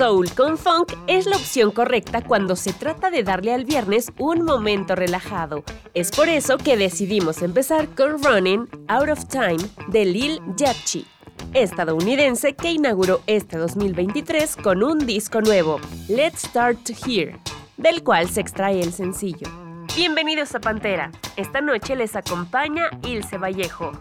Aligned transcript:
Soul 0.00 0.32
con 0.34 0.56
funk 0.56 0.94
es 1.08 1.26
la 1.26 1.36
opción 1.36 1.72
correcta 1.72 2.22
cuando 2.22 2.56
se 2.56 2.72
trata 2.72 3.10
de 3.10 3.22
darle 3.22 3.52
al 3.52 3.66
viernes 3.66 4.10
un 4.16 4.46
momento 4.46 4.94
relajado. 4.94 5.62
Es 5.92 6.10
por 6.10 6.30
eso 6.30 6.56
que 6.56 6.78
decidimos 6.78 7.42
empezar 7.42 7.86
con 7.88 8.22
Running 8.22 8.66
Out 8.88 9.10
of 9.10 9.26
Time 9.26 9.58
de 9.88 10.06
Lil 10.06 10.40
Yachty, 10.56 11.06
estadounidense 11.52 12.54
que 12.54 12.72
inauguró 12.72 13.20
este 13.26 13.58
2023 13.58 14.56
con 14.56 14.82
un 14.82 15.00
disco 15.04 15.42
nuevo, 15.42 15.78
Let's 16.08 16.44
Start 16.48 16.78
Hear, 17.06 17.38
del 17.76 18.02
cual 18.02 18.30
se 18.30 18.40
extrae 18.40 18.80
el 18.80 18.94
sencillo. 18.94 19.48
Bienvenidos 19.94 20.54
a 20.54 20.60
Pantera. 20.60 21.12
Esta 21.36 21.60
noche 21.60 21.94
les 21.94 22.16
acompaña 22.16 22.88
Ilse 23.02 23.36
Vallejo, 23.36 23.92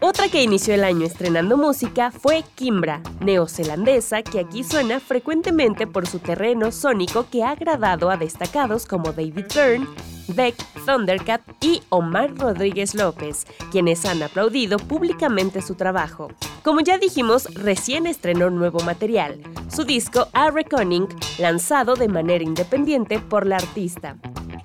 otra 0.00 0.28
que 0.28 0.42
inició 0.42 0.74
el 0.74 0.84
año 0.84 1.06
estrenando 1.06 1.56
música 1.56 2.10
fue 2.10 2.44
Kimbra, 2.54 3.00
neozelandesa 3.20 4.22
que 4.22 4.40
aquí 4.40 4.62
suena 4.62 5.00
frecuentemente 5.00 5.86
por 5.86 6.06
su 6.06 6.18
terreno 6.18 6.70
sónico 6.70 7.26
que 7.30 7.42
ha 7.42 7.50
agradado 7.50 8.10
a 8.10 8.16
destacados 8.16 8.86
como 8.86 9.12
David 9.12 9.46
Byrne, 9.54 9.86
Beck, 10.28 10.56
Thundercat 10.84 11.40
y 11.62 11.82
Omar 11.88 12.36
Rodríguez 12.36 12.94
López, 12.94 13.46
quienes 13.70 14.04
han 14.04 14.22
aplaudido 14.22 14.78
públicamente 14.78 15.62
su 15.62 15.74
trabajo. 15.74 16.28
Como 16.62 16.80
ya 16.80 16.98
dijimos, 16.98 17.54
recién 17.54 18.06
estrenó 18.06 18.50
nuevo 18.50 18.80
material, 18.80 19.40
su 19.74 19.84
disco 19.84 20.28
A 20.32 20.50
Reckoning, 20.50 21.08
lanzado 21.38 21.94
de 21.94 22.08
manera 22.08 22.44
independiente 22.44 23.18
por 23.18 23.46
la 23.46 23.56
artista. 23.56 24.16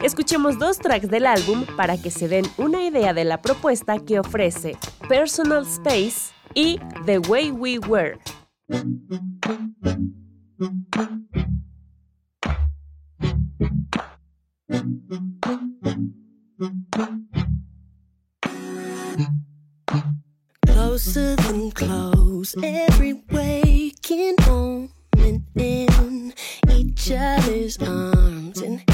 Escuchemos 0.03 0.57
dos 0.57 0.79
tracks 0.79 1.09
del 1.09 1.27
álbum 1.27 1.63
para 1.77 1.95
que 1.95 2.09
se 2.09 2.27
den 2.27 2.45
una 2.57 2.83
idea 2.83 3.13
de 3.13 3.23
la 3.23 3.39
propuesta 3.39 3.99
que 3.99 4.19
ofrece 4.19 4.75
Personal 5.07 5.63
Space 5.67 6.33
y 6.55 6.79
The 7.05 7.19
Way 7.19 7.51
We 7.51 7.77
Were. 7.77 8.17
Closer 20.65 21.35
than 21.35 21.71
close, 21.71 22.55
every 22.63 23.21
waking 23.31 24.35
in 25.55 26.33
each 26.69 27.11
other's 27.11 27.77
arms 27.79 28.90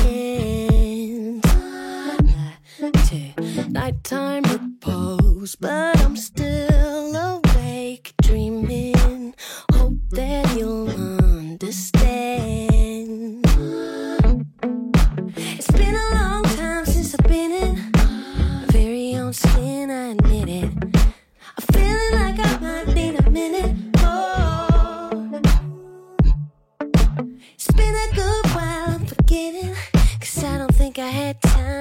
To 3.18 3.70
nighttime 3.70 4.44
repose, 4.44 5.56
but 5.56 6.00
I'm 6.02 6.16
still 6.16 7.16
awake, 7.16 8.14
dreaming. 8.22 9.34
Hope 9.72 10.00
that 10.12 10.56
you'll 10.56 10.90
understand. 10.90 11.97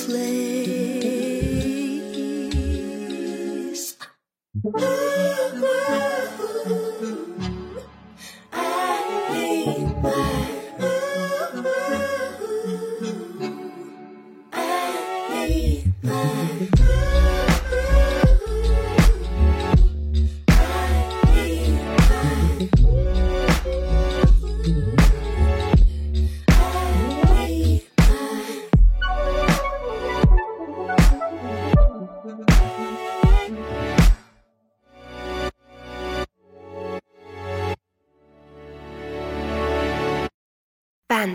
personal 0.08 0.61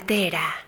Pantera. 0.07 0.66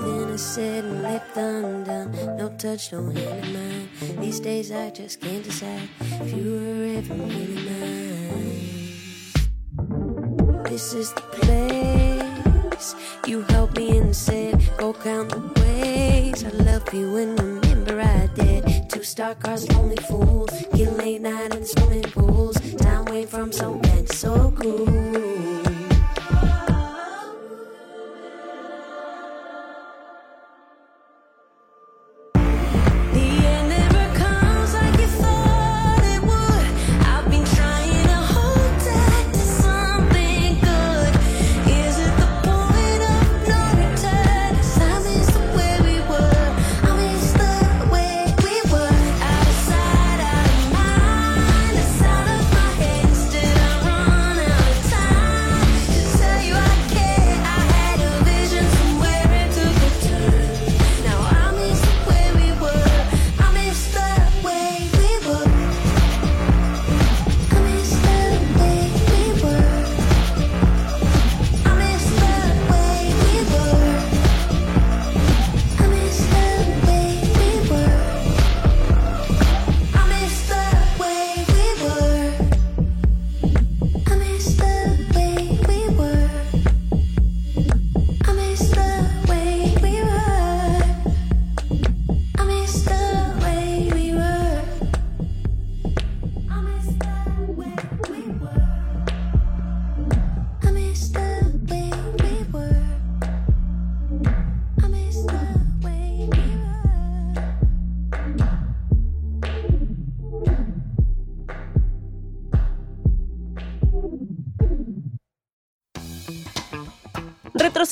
Everything 0.00 0.32
I 0.32 0.36
said 0.36 0.84
and 0.84 1.02
left 1.02 1.36
undone? 1.36 2.12
No 2.36 2.48
touch, 2.56 2.92
no 2.92 3.10
hand 3.10 3.44
in 3.44 3.52
mine. 3.52 3.88
These 4.20 4.40
days 4.40 4.72
I 4.72 4.90
just 4.90 5.20
can't 5.20 5.44
decide 5.44 5.88
if 6.00 6.32
you 6.32 6.52
were 6.52 6.84
ever 6.98 7.14
really 7.14 7.62
mine. 7.68 8.24
This 10.64 10.94
is 10.94 11.12
the 11.12 11.20
place 11.20 12.94
you 13.26 13.42
helped 13.42 13.76
me 13.76 13.98
and 13.98 14.14
said, 14.14 14.60
Go 14.76 14.92
count 14.92 15.30
the 15.30 15.40
ways 15.60 16.44
I 16.44 16.50
love 16.50 16.92
you 16.92 17.16
and 17.16 17.40
remember 17.40 18.00
I 18.00 18.26
did. 18.34 18.90
Two 18.90 19.02
star 19.02 19.34
cars, 19.34 19.68
only 19.76 19.96
fools, 20.08 20.43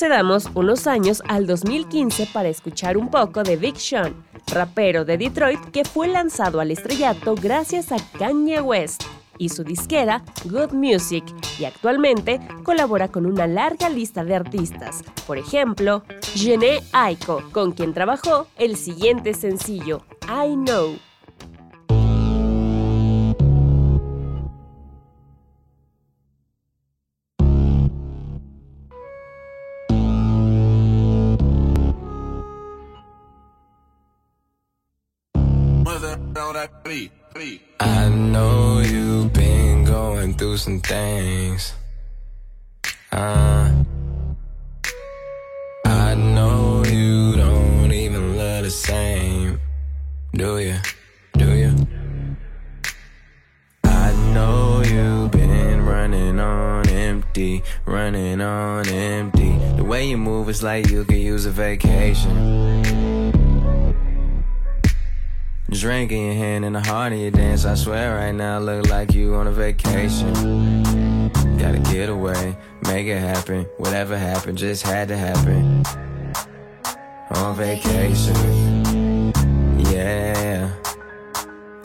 Retrocedamos 0.03 0.49
unos 0.53 0.85
años 0.85 1.23
al 1.29 1.47
2015 1.47 2.27
para 2.33 2.49
escuchar 2.49 2.97
un 2.97 3.09
poco 3.09 3.41
de 3.41 3.55
Big 3.55 3.77
Sean, 3.77 4.13
rapero 4.47 5.05
de 5.05 5.17
Detroit 5.17 5.61
que 5.71 5.85
fue 5.85 6.09
lanzado 6.09 6.59
al 6.59 6.71
estrellato 6.71 7.35
gracias 7.35 7.93
a 7.93 7.95
Kanye 8.19 8.59
West 8.59 9.05
y 9.37 9.47
su 9.47 9.63
disquera 9.63 10.21
Good 10.43 10.73
Music 10.73 11.23
y 11.57 11.63
actualmente 11.63 12.41
colabora 12.63 13.07
con 13.07 13.25
una 13.25 13.47
larga 13.47 13.87
lista 13.87 14.25
de 14.25 14.35
artistas, 14.35 15.05
por 15.25 15.37
ejemplo, 15.37 16.03
Jene 16.35 16.81
Aiko, 16.91 17.41
con 17.53 17.71
quien 17.71 17.93
trabajó 17.93 18.47
el 18.57 18.75
siguiente 18.75 19.33
sencillo, 19.33 20.01
I 20.23 20.53
Know. 20.55 20.97
That. 36.53 36.69
I 37.79 38.09
know 38.09 38.79
you've 38.79 39.33
been 39.33 39.85
going 39.85 40.35
through 40.35 40.57
some 40.57 40.81
things. 40.81 41.73
Uh, 43.11 43.73
I 45.83 46.13
know 46.13 46.83
you 46.85 47.35
don't 47.37 47.91
even 47.91 48.37
love 48.37 48.65
the 48.65 48.69
same. 48.69 49.59
Do 50.33 50.59
you? 50.59 50.77
Do 51.33 51.53
you? 51.53 51.87
I 53.83 54.13
know 54.31 54.83
you've 54.85 55.31
been 55.31 55.81
running 55.83 56.39
on 56.39 56.87
empty, 56.87 57.63
running 57.85 58.41
on 58.41 58.87
empty. 58.87 59.57
The 59.75 59.83
way 59.83 60.07
you 60.07 60.19
move 60.19 60.49
is 60.49 60.61
like 60.61 60.91
you 60.91 61.03
could 61.03 61.17
use 61.17 61.47
a 61.47 61.51
vacation. 61.51 63.12
Drink 65.79 66.11
in 66.11 66.25
your 66.25 66.33
hand 66.35 66.65
and 66.65 66.75
the 66.75 66.81
heart 66.81 67.13
in 67.13 67.19
your 67.19 67.31
dance. 67.31 67.65
I 67.65 67.75
swear 67.75 68.15
right 68.15 68.31
now, 68.31 68.59
look 68.59 68.89
like 68.89 69.13
you 69.13 69.35
on 69.35 69.47
a 69.47 69.51
vacation. 69.51 70.33
Gotta 71.57 71.79
get 71.91 72.09
away, 72.09 72.55
make 72.87 73.07
it 73.07 73.19
happen. 73.19 73.65
Whatever 73.77 74.17
happened, 74.17 74.57
just 74.57 74.83
had 74.83 75.09
to 75.09 75.17
happen. 75.17 75.83
On 77.31 77.55
vacation, 77.55 79.33
yeah. 79.91 80.73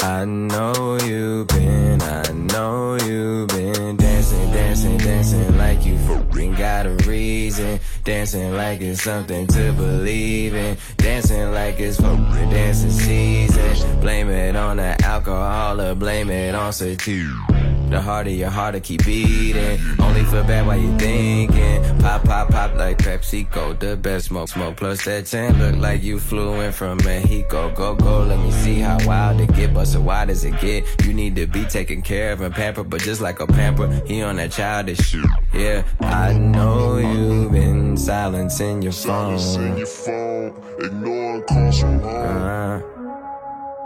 I 0.01 0.25
know 0.25 0.99
you've 1.05 1.49
been, 1.49 2.01
I 2.01 2.31
know 2.31 2.97
you've 2.97 3.49
been 3.49 3.97
dancing, 3.97 4.53
dancing, 4.53 4.99
dancing 4.99 5.59
like 5.59 5.85
you 5.85 5.99
fucking 6.07 6.55
got 6.55 6.87
a 6.87 6.91
reason. 7.07 7.81
Dancing 8.09 8.55
like 8.55 8.81
it's 8.81 9.03
something 9.03 9.47
to 9.49 9.71
believe 9.73 10.55
in. 10.55 10.79
Dancing 10.97 11.53
like 11.53 11.79
it's 11.79 12.01
fucking 12.01 12.49
dancing 12.49 12.91
season. 12.91 14.01
Blame 14.01 14.31
it 14.31 14.57
on 14.57 14.79
the 14.79 14.97
alcohol 15.05 15.79
or 15.79 15.95
blame 15.95 16.31
it 16.31 16.55
on 16.55 16.73
sativa. 16.73 17.58
The 17.91 18.01
harder 18.01 18.31
your 18.31 18.51
heart 18.51 18.75
to 18.75 18.81
keep 18.81 19.05
beating. 19.05 19.79
Only 19.99 20.25
feel 20.25 20.45
bad 20.45 20.67
while 20.67 20.79
you 20.79 20.97
thinking. 20.99 21.99
Pop 22.01 22.25
Pop, 22.25 22.51
pop, 22.51 22.75
like 22.75 22.99
PepsiCo. 22.99 23.79
The 23.79 23.97
best 23.97 24.27
smoke, 24.27 24.49
smoke. 24.49 24.77
Plus 24.77 25.05
that 25.07 25.27
10 25.27 25.59
look 25.59 25.77
like 25.77 26.03
you 26.03 26.19
flew 26.19 26.61
in 26.61 26.73
from 26.73 26.99
Mexico. 26.99 27.71
Go, 27.75 27.95
go, 27.95 28.23
let 28.23 28.39
me 28.39 28.51
see 28.51 28.81
how 28.81 28.99
wild 29.07 29.41
it 29.41 29.55
get. 29.55 29.73
But 29.73 29.87
so 29.87 30.01
why 30.01 30.27
does 30.27 30.45
it 30.45 30.61
get? 30.61 30.85
You 31.07 31.15
need 31.15 31.37
to 31.37 31.47
be 31.47 31.65
taken 31.65 32.03
care 32.03 32.33
of 32.33 32.43
and 32.43 32.55
pampered, 32.55 32.91
but 32.91 33.01
just 33.01 33.21
like 33.21 33.41
a 33.41 33.47
pamper, 33.47 33.89
he 34.07 34.21
on 34.23 34.37
that 34.37 34.53
childish 34.53 34.99
shit. 34.99 35.25
Yeah, 35.55 35.85
I 36.01 36.35
know 36.35 36.99
you've 36.99 37.53
been 37.53 37.97
silencing 37.97 38.83
your 38.83 38.93
phone. 38.93 39.39
Silencing 39.39 39.79
your 39.79 39.87
phone, 39.87 40.63
ignoring 40.81 41.43
calls 41.45 41.81
from 41.81 41.99
home. 42.01 42.37
Uh, 42.37 42.98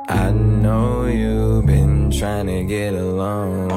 I 0.08 0.30
know 0.32 1.06
you've 1.06 1.66
been 1.66 2.10
trying 2.10 2.46
to 2.46 2.64
get 2.64 2.94
along. 2.94 3.70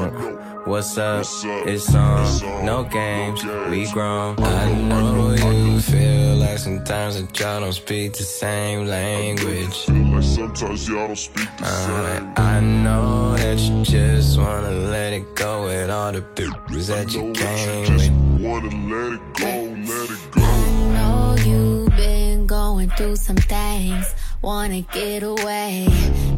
What's 0.64 0.98
up? 0.98 1.24
It's 1.66 1.94
on. 1.94 2.64
No 2.64 2.82
games. 2.84 3.44
We 3.70 3.90
grown. 3.92 4.36
I 4.40 4.72
know 4.74 5.34
you 5.34 5.80
feel 5.80 6.36
like 6.36 6.58
sometimes 6.58 7.20
that 7.20 7.38
y'all 7.38 7.60
don't 7.60 7.72
speak 7.72 8.14
the 8.14 8.24
same 8.24 8.86
language. 8.86 9.76
Feel 9.84 9.94
like 10.14 10.24
sometimes 10.24 10.88
y'all 10.88 11.06
don't 11.06 11.16
speak 11.16 11.48
the 11.58 11.64
Uh, 11.64 12.16
same. 12.18 12.32
I 12.36 12.60
know 12.60 13.36
that 13.36 13.58
you 13.60 13.84
just 13.84 14.38
wanna 14.38 14.70
let 14.70 15.12
it 15.12 15.34
go 15.36 15.66
with 15.66 15.88
all 15.90 16.10
the 16.12 16.22
bitches 16.22 16.88
that 16.88 17.14
Know 17.14 17.26
you 17.28 17.32
that 17.34 17.36
came 17.36 17.80
you 17.92 17.98
just 17.98 18.10
with. 18.10 18.40
wanna 18.42 18.72
let 18.92 19.12
it 19.12 19.34
go, 19.34 19.52
let 19.92 20.10
it 20.10 20.30
go. 20.32 20.42
I 20.42 20.92
know 20.96 21.36
you've 21.44 21.96
been 21.96 22.46
going 22.46 22.90
through 22.96 23.16
some 23.16 23.36
things. 23.36 24.06
Wanna 24.42 24.82
get 24.82 25.22
away. 25.22 25.88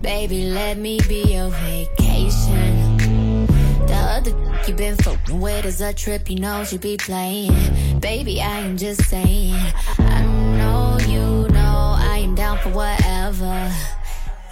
Baby, 0.00 0.47
let 0.47 0.78
me 0.78 0.99
be 1.09 1.23
your 1.35 1.50
vacation. 1.50 3.47
The 3.87 3.95
other 3.95 4.31
you 4.69 4.75
been 4.75 4.97
fucking 4.97 5.40
with 5.40 5.64
is 5.64 5.81
a 5.81 5.93
trip, 5.93 6.31
you 6.31 6.38
know 6.38 6.64
she 6.64 6.78
be 6.78 6.97
playing. 6.97 8.00
Baby, 8.00 8.40
I 8.40 8.61
am 8.61 8.76
just 8.76 9.05
saying. 9.09 9.55
I 9.99 10.23
know 10.57 10.99
you 11.07 11.49
know 11.52 11.97
I 11.99 12.21
am 12.23 12.35
down 12.35 12.59
for 12.59 12.71
whatever. 12.71 13.73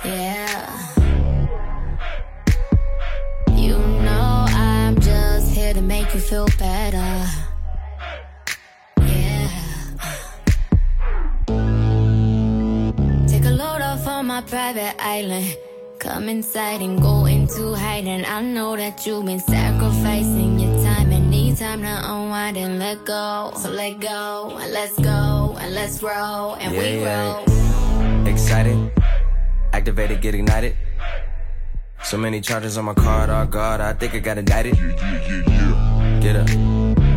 Yeah. 0.05 0.73
You 3.53 3.79
know 3.79 4.47
I'm 4.49 4.99
just 5.00 5.53
here 5.55 5.73
to 5.73 5.81
make 5.81 6.12
you 6.15 6.21
feel 6.21 6.47
better. 6.59 6.65
Private 14.66 14.96
island. 14.99 15.56
Come 16.00 16.28
inside 16.28 16.82
and 16.82 17.00
go 17.00 17.25
into 17.26 17.75
hiding. 17.75 18.25
I 18.25 18.42
know 18.42 18.76
that 18.76 19.06
you've 19.06 19.25
been 19.25 19.38
sacrificing 19.38 20.58
your 20.58 20.75
time 20.82 21.12
and 21.12 21.30
need 21.30 21.56
time 21.56 21.82
to 21.82 21.94
unwind 22.12 22.56
and 22.56 22.80
let 22.80 23.04
go. 23.04 23.52
So 23.62 23.70
let 23.70 24.00
go 24.00 24.58
and 24.61 24.73
let's 24.73 24.99
go 24.99 25.56
and 25.61 25.73
let's 25.73 26.02
roll 26.02 26.54
and 26.54 26.75
Yeah, 26.75 26.80
we 26.80 27.00
yeah. 27.00 27.14
roll. 27.14 28.26
Excited, 28.26 28.90
activated, 29.73 30.20
get 30.20 30.35
ignited. 30.35 30.75
So 32.02 32.16
many 32.18 32.40
charges 32.40 32.76
on 32.76 32.87
my 32.87 32.94
card, 32.94 33.30
oh 33.30 33.46
god, 33.46 33.80
I 33.80 33.92
think 33.92 34.14
I 34.14 34.18
got 34.18 34.37
indicted. 34.37 34.76
Yeah, 34.76 34.82
yeah, 34.82 35.28
yeah, 35.28 35.42
yeah. 35.46 36.20
Get 36.20 36.35
up, 36.37 36.49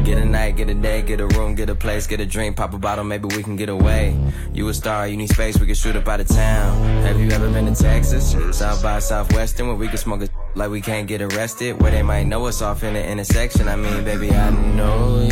get 0.09 0.17
a 0.17 0.25
night, 0.25 0.55
get 0.57 0.69
a 0.69 0.73
day, 0.73 1.03
get 1.03 1.21
a 1.21 1.27
room, 1.27 1.53
get 1.53 1.69
a 1.69 1.75
place, 1.75 2.07
get 2.07 2.19
a 2.19 2.25
drink, 2.25 2.57
pop 2.57 2.73
a 2.73 2.79
bottle, 2.79 3.03
maybe 3.03 3.27
we 3.35 3.43
can 3.43 3.55
get 3.55 3.69
away. 3.69 4.17
You 4.53 4.67
a 4.69 4.73
star, 4.73 5.07
you 5.07 5.15
need 5.15 5.29
space, 5.29 5.59
we 5.59 5.67
can 5.67 5.75
shoot 5.75 5.95
up 5.95 6.07
out 6.07 6.19
of 6.19 6.27
town. 6.27 7.03
Have 7.03 7.19
you 7.19 7.29
ever 7.29 7.47
been 7.51 7.71
to 7.71 7.75
Texas? 7.75 8.35
South 8.57 8.81
by 8.81 8.99
Southwestern, 8.99 9.67
where 9.67 9.75
we 9.75 9.87
can 9.87 9.97
smoke 9.97 10.23
a 10.23 10.29
like 10.55 10.71
we 10.71 10.81
can't 10.81 11.07
get 11.07 11.21
arrested, 11.21 11.79
where 11.79 11.91
they 11.91 12.01
might 12.01 12.23
know 12.23 12.45
us 12.47 12.61
off 12.61 12.83
in 12.83 12.95
the 12.95 13.05
intersection. 13.05 13.67
I 13.67 13.75
mean, 13.75 14.03
baby, 14.03 14.31
I 14.31 14.49
know 14.49 15.27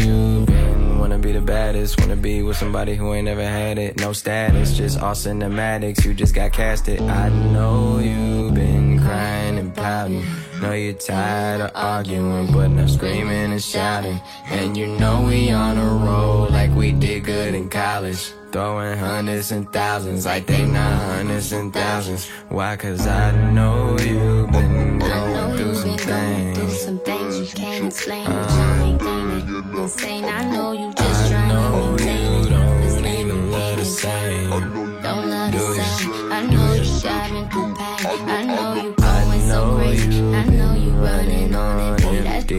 been 0.46 1.00
wanna 1.00 1.18
be 1.18 1.32
the 1.32 1.42
baddest, 1.42 2.00
wanna 2.00 2.16
be 2.16 2.44
with 2.44 2.58
somebody 2.58 2.96
who 2.96 3.14
ain't 3.16 3.26
never 3.26 3.44
had 3.44 3.80
it. 3.80 4.00
No 4.00 4.14
status, 4.14 4.78
just 4.78 5.00
all 5.00 5.16
cinematics, 5.16 6.06
you 6.06 6.14
just 6.14 6.36
got 6.36 6.54
casted. 6.54 7.02
I 7.02 7.30
know 7.30 7.98
you've 7.98 8.54
been 8.54 9.00
crying 9.00 9.58
and 9.58 9.74
pouting. 9.74 10.24
Know 10.62 10.74
you're 10.74 10.94
tired 10.94 11.62
of 11.62 11.72
arguing, 11.76 12.52
but 12.52 12.70
now 12.70 12.88
screaming 12.88 13.52
and 13.52 13.62
shouting. 13.62 14.20
And 14.48 14.76
you 14.76 14.88
know 14.88 15.22
we 15.22 15.52
on 15.52 15.78
a 15.78 15.86
roll 15.86 16.50
like 16.50 16.72
we 16.76 16.94
did 16.94 17.26
good 17.26 17.54
in 17.54 17.70
college. 17.70 18.34
Throwing 18.52 18.98
hundreds 18.98 19.52
and 19.52 19.72
thousands 19.72 20.26
like 20.26 20.48
they 20.48 20.66
not 20.66 21.00
hundreds 21.02 21.52
and 21.52 21.72
thousands. 21.72 22.28
Why? 22.50 22.76
Cause 22.76 23.06
I 23.06 23.52
know 23.52 23.98
you've 24.00 24.52
been 24.52 25.00
going 25.00 25.58
through 25.58 25.76
some 25.76 25.96
going 25.96 26.54
through 26.56 26.68
things. 26.68 26.82
some 26.82 27.00
things 27.02 27.40
you 27.40 27.48
can't 27.48 27.86
explain. 27.86 28.26
But 28.26 28.50
you 28.50 28.84
ain't 28.84 29.02
think 29.02 29.50
it 29.50 29.80
insane. 29.80 30.26
I 30.26 30.50
know 30.50 30.72
you 30.72 30.94
just 30.94 31.17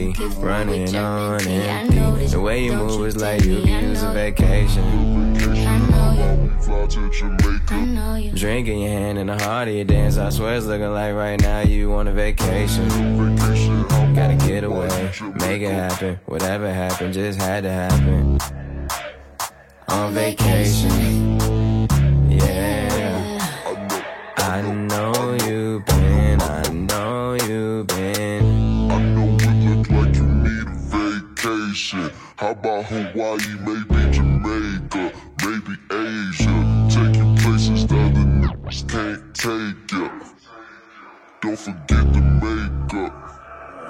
empty. 0.09 0.25
That's 0.25 0.25
empty, 0.25 0.25
the 0.25 0.29
gift 0.29 0.39
running 0.39 0.97
on 0.97 1.33
empty. 1.35 1.51
I 1.51 1.57
empty. 1.57 1.97
know 1.97 2.17
this 2.17 2.33
The 2.33 2.41
way 2.41 2.65
you 2.65 2.73
move 2.73 3.07
is 3.07 3.17
like 3.17 3.45
you 3.45 3.59
me. 3.65 3.75
I 3.75 3.81
use 3.81 4.03
a 4.03 4.13
vacation. 4.13 4.85
I 5.37 5.79
know 5.79 6.13
you. 6.13 6.43
We 6.43 6.63
fly 6.63 6.87
to 6.87 7.11
Jamaica. 7.11 7.75
I 7.75 7.85
know 7.85 8.15
you. 8.17 8.33
Drink 8.33 8.69
in 8.69 8.79
your 8.79 8.91
hand 8.91 9.19
and 9.19 9.29
the 9.29 9.39
heart 9.43 9.69
of 9.69 9.75
your 9.75 9.85
dance. 9.85 10.17
I 10.19 10.31
swear 10.31 10.57
it's 10.57 10.67
looking 10.67 10.93
like 10.93 11.15
right 11.15 11.41
now 11.41 11.61
you 11.61 11.93
on 11.95 12.09
a 12.09 12.13
vacation. 12.13 12.89
Vacation, 12.89 13.83
Gotta 14.15 14.35
get 14.35 14.65
away, 14.65 15.13
make 15.37 15.63
it 15.63 15.71
happen. 15.71 16.19
Whatever 16.27 16.73
happened, 16.73 17.15
just 17.15 17.41
had 17.41 17.63
to 17.65 17.71
happen. 17.71 18.39
On 19.89 20.13
vacation, 20.13 21.89
yeah. 22.31 23.39
I 24.39 24.61
know 24.63 25.37
you've 25.47 25.85
been, 25.87 26.41
I 26.43 26.69
know 26.69 27.35
you've 27.35 27.87
been. 27.87 27.98
Vacation. 31.79 32.11
How 32.37 32.51
about 32.51 32.87
Hawaii, 32.87 33.39
maybe 33.65 34.11
Jamaica, 34.13 35.13
maybe 35.45 35.77
Asia? 35.91 36.89
Take 36.91 37.17
you 37.17 37.35
places 37.39 37.87
the 37.87 37.97
other 37.97 38.27
niggas 38.41 38.89
can't 38.89 39.35
take 39.35 39.93
you. 39.93 40.11
Don't 41.41 41.59
forget 41.59 42.13
the 42.13 42.21
makeup. 42.43 43.15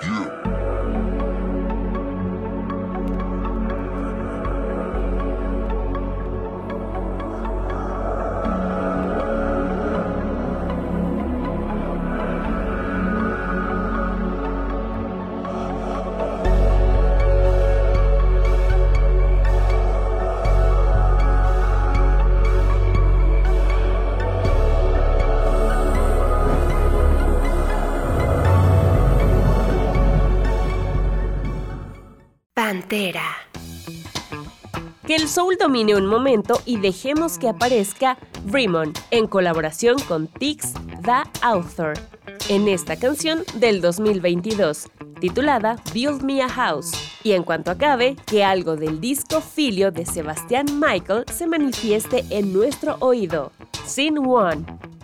Yeah. 0.03 0.58
El 35.19 35.29
soul 35.29 35.57
domine 35.59 35.97
un 35.97 36.07
momento 36.07 36.61
y 36.65 36.77
dejemos 36.77 37.39
que 37.39 37.49
aparezca 37.49 38.17
Brimon 38.45 38.93
en 39.11 39.27
colaboración 39.27 39.99
con 40.07 40.29
Tix 40.29 40.75
The 41.03 41.29
Author 41.43 41.95
en 42.49 42.69
esta 42.69 42.97
canción 42.97 43.43
del 43.55 43.81
2022 43.81 44.87
titulada 45.21 45.83
Build 45.93 46.23
Me 46.23 46.41
a 46.41 46.49
House. 46.49 46.93
Y 47.25 47.33
en 47.33 47.43
cuanto 47.43 47.73
acabe, 47.73 48.15
que 48.27 48.45
algo 48.45 48.77
del 48.77 49.01
disco 49.01 49.41
Filio 49.41 49.91
de 49.91 50.07
Sebastián 50.07 50.67
Michael 50.79 51.25
se 51.33 51.49
manifieste 51.49 52.25
en 52.31 52.53
nuestro 52.53 52.97
oído. 53.01 53.51
Scene 53.87 54.21
1. 54.21 54.98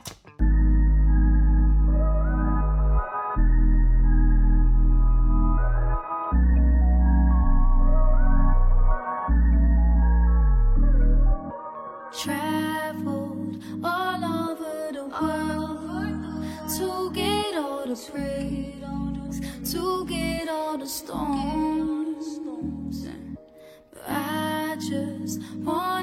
The 17.95 19.41
to 19.71 20.05
get 20.07 20.49
all 20.49 20.77
the 20.77 20.87
stones. 20.87 22.41
But 23.93 24.03
I 24.09 24.77
just 24.81 25.41
wanted 25.59 25.94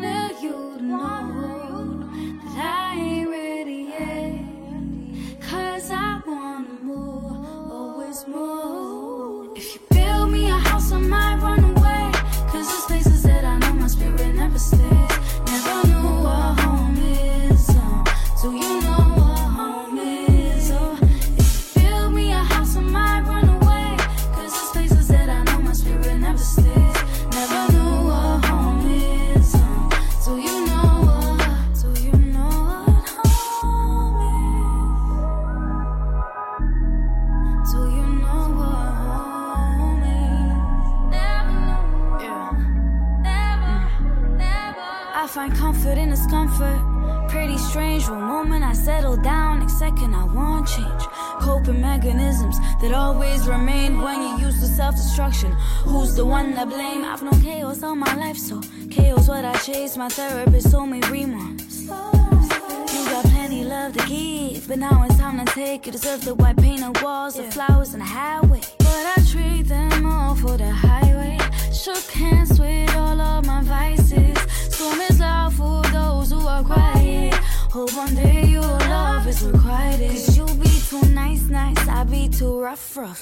My 60.02 60.10
therapist 60.10 60.72
told 60.72 60.90
me 60.90 61.00
rewind. 61.12 61.62
You 61.62 63.06
got 63.06 63.24
plenty 63.26 63.64
love 63.64 63.96
to 63.96 64.08
give, 64.08 64.68
but 64.68 64.80
now 64.80 65.06
it's 65.06 65.16
time 65.20 65.46
to 65.46 65.54
take. 65.54 65.86
You 65.86 65.92
deserve 65.92 66.26
the 66.26 66.34
white 66.34 66.58
painted 66.58 67.00
walls, 67.04 67.36
the 67.36 67.44
flowers, 67.44 67.94
and 67.94 68.02
the 68.02 68.08
highway. 68.08 68.62
But 68.80 69.06
I 69.16 69.24
trade 69.32 69.68
them 69.68 70.08
all 70.08 70.34
for 70.34 70.58
the 70.58 70.72
highway. 70.72 71.38
Shook 71.72 72.04
hands 72.10 72.60
with 72.60 72.96
all 72.96 73.22
of 73.22 73.46
my 73.46 73.62
vices. 73.62 74.40
Storm 74.74 75.02
is 75.02 75.20
loud 75.20 75.54
for 75.54 75.84
those 75.94 76.32
who 76.32 76.48
are 76.48 76.64
quiet. 76.64 77.36
Hope 77.70 77.96
one 77.96 78.16
day 78.16 78.46
your 78.46 78.64
love 78.64 79.28
is 79.28 79.44
requited. 79.44 80.10
Cause 80.10 80.36
you 80.36 80.46
be 80.56 80.82
too 80.90 81.14
nice, 81.14 81.44
nice. 81.44 81.88
I 81.88 82.06
be 82.06 82.28
too 82.28 82.60
rough, 82.60 82.98
rough. 82.98 83.22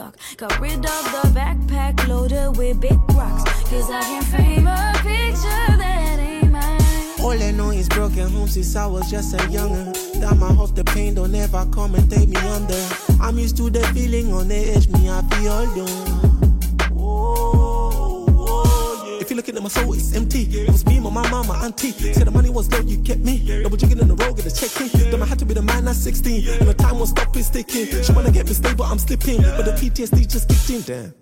Stuck. 0.00 0.16
Got 0.36 0.60
rid 0.60 0.78
of 0.78 1.04
the 1.14 1.22
backpack 1.34 2.08
loaded 2.08 2.56
with 2.56 2.80
big 2.80 2.98
rocks. 3.12 3.44
Cause 3.70 3.90
I 3.90 4.02
can 4.02 4.22
frame 4.24 4.66
a 4.66 4.92
picture 5.02 5.76
that 5.76 6.18
ain't 6.18 6.52
mine. 6.52 6.80
All 7.20 7.42
I 7.42 7.50
know 7.50 7.70
is 7.70 7.88
broken 7.88 8.28
home 8.30 8.48
since 8.48 8.74
I 8.76 8.86
was 8.86 9.10
just 9.10 9.34
a 9.34 9.38
youngin'. 9.38 9.92
That 10.20 10.36
my 10.36 10.52
hope 10.52 10.74
the 10.74 10.84
pain 10.84 11.14
don't 11.14 11.34
ever 11.34 11.66
come 11.72 11.94
and 11.94 12.10
take 12.10 12.28
me 12.28 12.36
under. 12.36 12.82
I'm 13.20 13.38
used 13.38 13.56
to 13.58 13.70
the 13.70 13.80
feeling 13.94 14.32
on 14.32 14.48
the 14.48 14.56
edge, 14.74 14.88
me 14.88 15.10
I 15.10 15.22
feel 15.30 15.52
alone. 15.52 16.60
Oh, 16.96 18.26
oh, 18.28 19.04
yeah. 19.06 19.20
If 19.20 19.30
you're 19.30 19.36
looking 19.36 19.56
at 19.56 19.62
my 19.62 19.68
soul, 19.68 19.92
it's 19.92 20.14
empty. 20.16 20.42
It 20.44 20.70
was 20.70 20.86
me, 20.86 20.98
my 21.00 21.10
mama, 21.10 21.44
my 21.46 21.64
auntie. 21.64 21.92
Said 21.92 22.26
the 22.26 22.30
money 22.30 22.48
was 22.50 22.70
low, 22.72 22.80
you 22.80 22.98
kept 23.02 23.20
me. 23.20 23.62
Double 23.62 23.76
jigging 23.76 23.98
in 23.98 24.08
the 24.08 24.16
road, 24.16 24.36
get 24.36 24.46
a 24.46 24.54
check 24.54 24.72
in. 24.80 25.10
Then 25.10 25.22
I 25.22 25.26
had 25.26 25.38
to 25.40 25.44
at 25.90 25.96
16. 25.96 26.48
And 26.60 26.68
the 26.68 26.74
time 26.74 26.96
won't 26.96 27.08
stop, 27.08 27.36
it's 27.36 27.50
ticking. 27.50 27.86
She 28.02 28.12
wanna 28.12 28.30
get 28.30 28.46
me 28.46 28.54
stable, 28.54 28.84
I'm 28.84 28.98
slipping. 28.98 29.42
But 29.42 29.64
the 29.64 29.72
PTSD 29.72 30.26
just 30.28 30.48
kicked 30.48 30.70
in, 30.70 30.82
damn. 30.82 31.14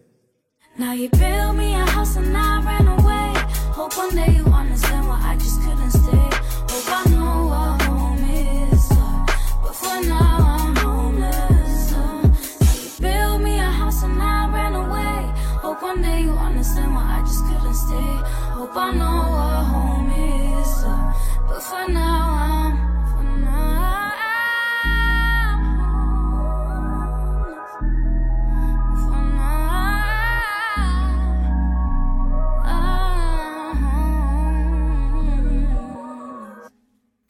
Now 0.79 0.93
you 0.93 1.09
built 1.09 1.57
me 1.57 1.75
a 1.75 1.85
house 1.87 2.17
and 2.17 2.37
I 2.37 2.63
ran 2.63 2.87
away. 2.87 3.33
Hope 3.79 3.97
one 3.97 4.15
day 4.15 4.31
you 4.37 4.45
understand 4.45 5.09
why 5.09 5.19
I 5.33 5.35
just 5.37 5.61
couldn't 5.63 5.91
stay. 5.91 6.29
Hope 6.71 6.89
I 6.99 7.03
know 7.11 7.47
what 7.51 7.83
home 7.83 8.25
is. 8.31 8.87
uh, 8.93 9.27
But 9.63 9.75
for 9.75 9.99
now 10.07 10.37
I'm 10.57 10.77
homeless. 10.77 11.93
uh. 11.95 12.23
Now 12.61 12.75
you 12.85 12.91
built 13.01 13.41
me 13.43 13.59
a 13.59 13.71
house 13.81 14.03
and 14.05 14.23
I 14.23 14.53
ran 14.55 14.75
away. 14.75 15.17
Hope 15.65 15.83
one 15.83 16.03
day 16.03 16.21
you 16.23 16.33
understand 16.33 16.95
why 16.95 17.07
I 17.19 17.21
just 17.27 17.43
couldn't 17.47 17.75
stay. 17.75 18.11
Hope 18.59 18.77
I 18.77 18.93
know 18.93 19.19
what 19.35 19.65
home 19.73 20.11
is. 20.13 20.85
uh, 20.85 21.13
But 21.49 21.63
for 21.63 21.91
now 21.91 22.23
I'm, 22.45 22.48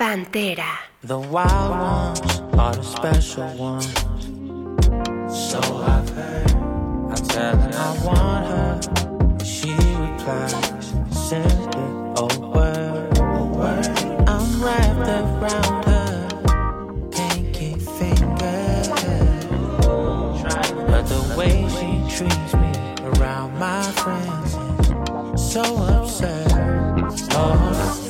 Pantera. 0.00 0.78
The 1.02 1.18
wild 1.18 1.70
ones 1.70 2.40
are 2.56 2.72
the 2.72 2.84
special 2.84 3.48
ones. 3.56 3.92
So 5.50 5.58
I've 5.58 6.08
heard. 6.10 6.52
I 7.10 7.16
tell 7.26 7.56
her 7.56 7.70
I 7.74 8.04
want 8.06 8.46
her. 8.46 9.44
She 9.44 9.72
replies 9.72 10.94
simply, 11.10 11.82
word, 12.54 13.18
oh 13.18 13.46
word. 13.58 13.88
I'm 14.28 14.62
wrapped 14.62 15.08
around 15.42 15.84
her. 15.86 16.28
Pinky 17.10 17.74
finger. 17.74 18.84
But 20.86 21.06
the 21.08 21.34
way 21.36 21.66
she 21.76 21.90
treats 22.16 22.54
me 22.54 22.70
around 23.18 23.58
my 23.58 23.82
friends 23.82 24.54
is 25.34 25.52
so 25.52 25.64
absurd. 25.88 26.52
Oh, 27.32 28.07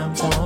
she 0.00 0.39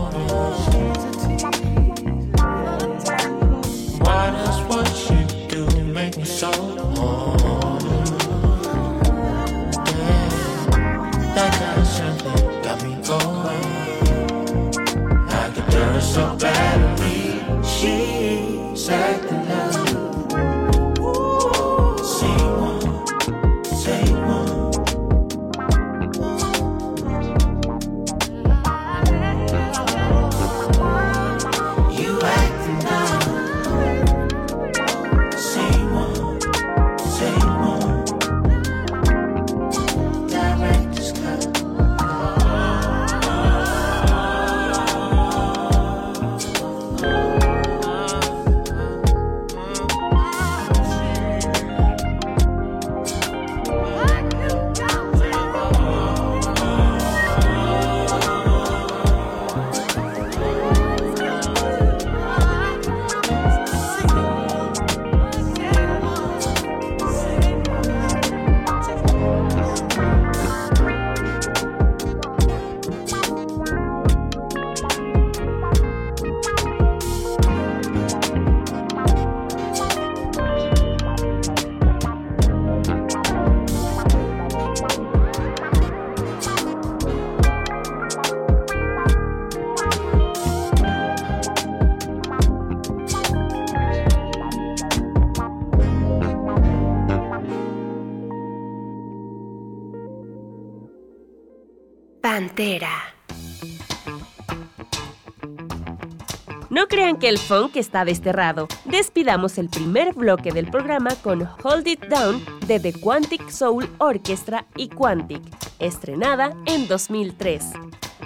No 106.71 106.89
crean 106.89 107.19
que 107.19 107.29
el 107.29 107.39
funk 107.39 107.77
está 107.77 108.05
desterrado. 108.05 108.69
Despidamos 108.85 109.59
el 109.59 109.69
primer 109.69 110.15
bloque 110.15 110.53
del 110.53 110.71
programa 110.71 111.11
con 111.23 111.49
Hold 111.63 111.87
It 111.87 112.05
Down 112.07 112.45
de 112.67 112.81
The 112.81 112.93
Quantic 112.93 113.49
Soul 113.49 113.89
Orchestra 113.99 114.67
y 114.77 114.89
Quantic, 114.89 115.43
estrenada 115.79 116.57
en 116.67 116.89
2003. 116.89 117.73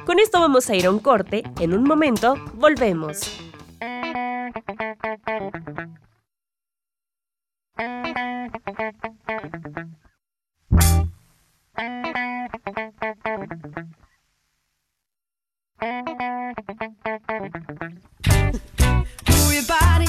Con 0.07 0.19
esto 0.19 0.41
vamos 0.41 0.69
a 0.71 0.77
ir 0.77 0.87
a 0.87 0.91
un 0.91 0.99
corte. 0.99 1.43
En 1.61 1.75
un 1.75 1.85
momento, 1.85 2.37
volvemos. 2.55 3.21
Move 15.81 16.03
your 19.53 19.63
body, 19.63 20.07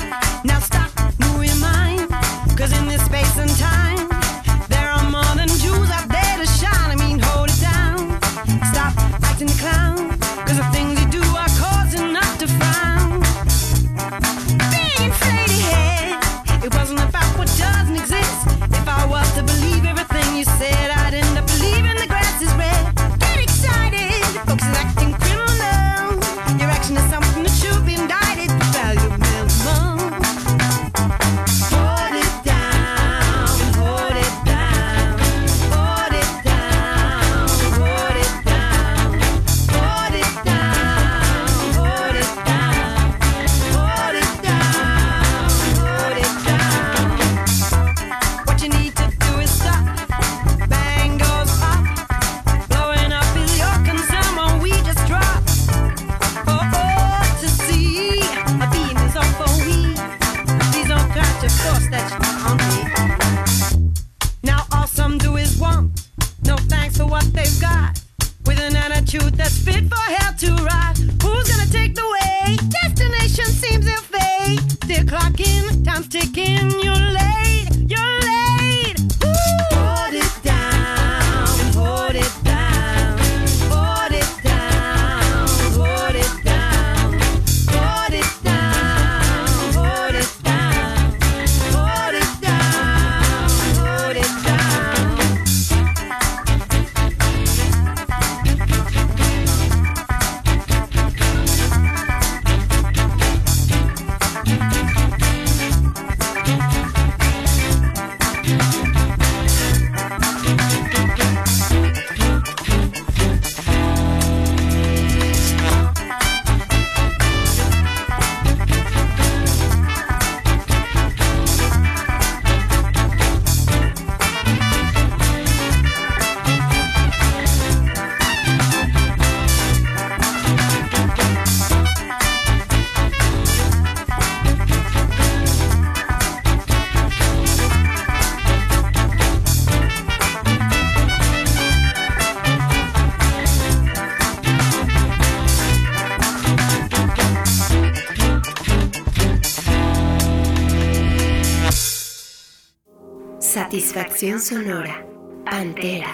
Sonora. 154.19 155.01
Pantera. 155.45 156.11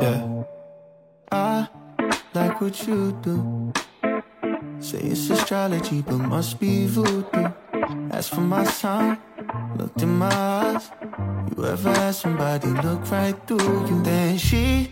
Yeah. 0.00 0.44
I 1.32 1.68
like 2.34 2.60
what 2.60 2.86
you 2.86 3.18
do. 3.20 3.72
Say 4.78 4.98
it's 4.98 5.28
astrology, 5.30 6.02
but 6.02 6.18
must 6.18 6.60
be 6.60 6.86
voodoo. 6.86 7.50
As 8.12 8.28
for 8.28 8.42
my 8.42 8.62
sign, 8.62 9.18
looked 9.76 10.02
in 10.02 10.10
my 10.10 10.32
eyes. 10.32 10.88
You 11.56 11.66
ever 11.66 11.92
had 11.94 12.12
somebody 12.14 12.68
look 12.68 13.10
right 13.10 13.34
through 13.48 13.88
you? 13.88 14.02
Then 14.04 14.38
she 14.38 14.91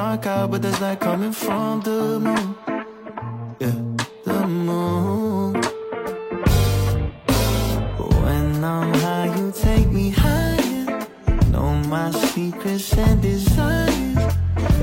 dark 0.00 0.26
out, 0.26 0.50
but 0.50 0.62
there's 0.62 0.80
light 0.80 0.98
coming 0.98 1.30
from 1.30 1.82
the 1.82 2.00
moon. 2.26 2.48
Yeah, 3.62 3.78
the 4.24 4.40
moon. 4.46 5.52
When 8.22 8.64
I'm 8.64 8.94
high, 9.04 9.28
you 9.36 9.52
take 9.52 9.88
me 9.98 10.08
higher. 10.08 10.86
Know 11.52 11.70
my 11.94 12.10
secrets 12.32 12.96
and 12.96 13.20
desires. 13.20 14.16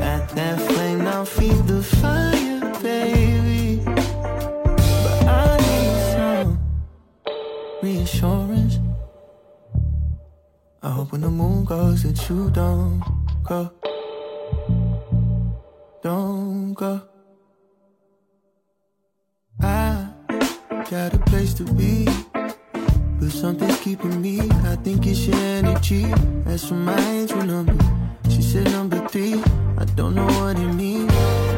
Got 0.01 0.23
that 0.38 0.58
flame, 0.67 0.99
now 1.10 1.25
feed 1.25 1.62
the 1.71 1.82
fire, 1.99 2.62
baby. 2.84 3.82
But 5.03 5.19
I 5.41 5.49
need 5.67 5.97
some 6.13 6.51
reassurance. 7.82 8.75
I 10.84 10.89
hope 10.95 11.12
when 11.12 11.21
the 11.21 11.34
moon 11.41 11.65
goes 11.65 12.03
that 12.03 12.17
you 12.30 12.51
don't 12.51 13.01
go. 13.43 13.87
Go. 16.77 17.01
I 19.63 20.09
got 20.91 21.11
a 21.11 21.19
place 21.25 21.55
to 21.55 21.63
be. 21.63 22.07
But 22.33 23.31
something's 23.31 23.79
keeping 23.79 24.21
me. 24.21 24.41
I 24.41 24.75
think 24.83 25.07
it's 25.07 25.25
your 25.25 25.37
energy. 25.37 26.03
That's 26.45 26.67
for 26.67 26.75
my 26.75 26.99
angel 26.99 27.41
number. 27.41 27.73
She 28.29 28.43
said 28.43 28.65
number 28.65 28.99
three. 29.07 29.41
I 29.79 29.85
don't 29.95 30.13
know 30.13 30.27
what 30.39 30.59
it 30.59 30.71
means, 30.73 31.11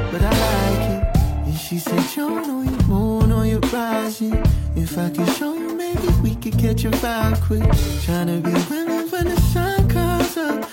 but 0.10 0.22
I 0.22 0.32
like 0.48 0.90
it. 0.90 1.18
And 1.48 1.58
she 1.58 1.80
said, 1.80 2.02
Joan 2.16 2.50
on 2.50 2.66
your 2.70 2.84
moon 2.84 3.32
on 3.34 3.46
your 3.46 3.60
rising. 3.74 4.42
If 4.78 4.98
I 4.98 5.10
could 5.10 5.28
show 5.36 5.54
you, 5.54 5.76
maybe 5.76 6.08
we 6.24 6.36
could 6.36 6.58
catch 6.58 6.86
a 6.86 6.92
vibe 6.92 7.42
quick. 7.42 7.64
Tryna 8.06 8.42
be 8.42 8.54
willing 8.74 9.10
when 9.12 9.26
the 9.26 9.42
sun 9.52 9.90
comes 9.90 10.38
up. 10.38 10.64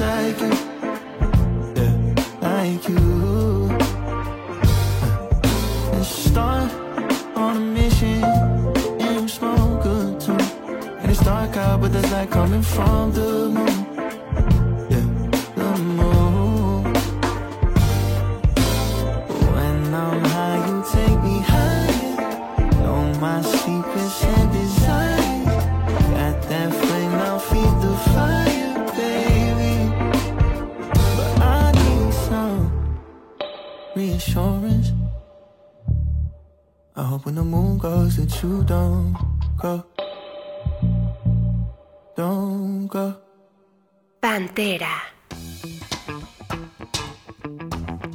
You. 0.00 0.50
Yeah, 1.76 2.14
like 2.40 2.88
you. 2.88 3.68
And 5.92 6.04
start 6.04 6.72
on 7.36 7.56
a 7.56 7.60
mission, 7.60 8.24
and 8.24 9.22
you 9.22 9.28
smoke. 9.28 9.84
And 11.00 11.10
it's 11.10 11.20
dark 11.22 11.56
out, 11.56 11.82
but 11.82 11.92
there's 11.92 12.10
light 12.12 12.30
coming 12.30 12.62
from 12.62 13.12
the 13.12 13.50
moon. 13.50 13.79
I 37.00 37.02
hope 37.02 37.24
when 37.24 37.34
the 37.34 37.42
moon 37.42 37.78
goes 37.78 38.18
that 38.18 38.42
you 38.42 38.62
don't 38.62 39.16
go. 39.56 39.86
Don't 42.14 42.88
go. 42.88 43.16
Pantera. 44.20 44.90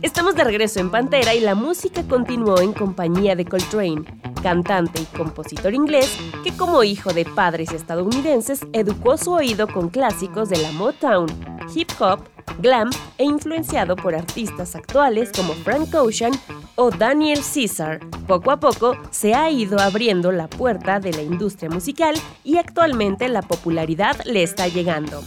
Estamos 0.04 0.36
de 0.36 0.44
regreso 0.44 0.80
en 0.80 0.92
Pantera 0.92 1.34
y 1.34 1.40
la 1.40 1.56
música 1.56 2.04
continuó 2.08 2.60
en 2.60 2.74
compañía 2.74 3.36
de 3.36 3.46
Coltrane, 3.46 4.04
cantante 4.44 5.02
y 5.02 5.06
compositor 5.18 5.74
inglés 5.74 6.16
que 6.44 6.56
como 6.56 6.84
hijo 6.84 7.12
de 7.12 7.26
padres 7.26 7.72
estadounidenses 7.72 8.68
educó 8.72 9.18
su 9.18 9.32
oído 9.32 9.68
con 9.68 9.90
clásicos 9.90 10.48
de 10.50 10.58
la 10.58 10.72
Motown, 10.74 11.26
hip 11.74 11.90
hop, 12.00 12.20
glam 12.60 12.90
e 13.18 13.24
influenciado 13.24 13.96
por 13.96 14.16
artistas 14.16 14.76
actuales 14.76 15.32
como 15.36 15.54
Frank 15.54 15.94
Ocean 15.94 16.34
o 16.76 16.92
Daniel 16.92 17.42
Caesar. 17.54 18.00
Poco 18.28 18.52
a 18.52 18.60
poco 18.60 18.96
se 19.12 19.34
ha 19.34 19.50
ido 19.50 19.80
abriendo 19.80 20.32
la 20.32 20.48
puerta 20.48 21.00
de 21.00 21.14
la 21.14 21.22
industria 21.22 21.70
musical 21.70 22.16
y 22.44 22.58
actualmente 22.58 23.28
la 23.30 23.42
popularidad 23.42 24.18
le 24.26 24.44
está 24.44 24.68
llegando. 24.68 25.22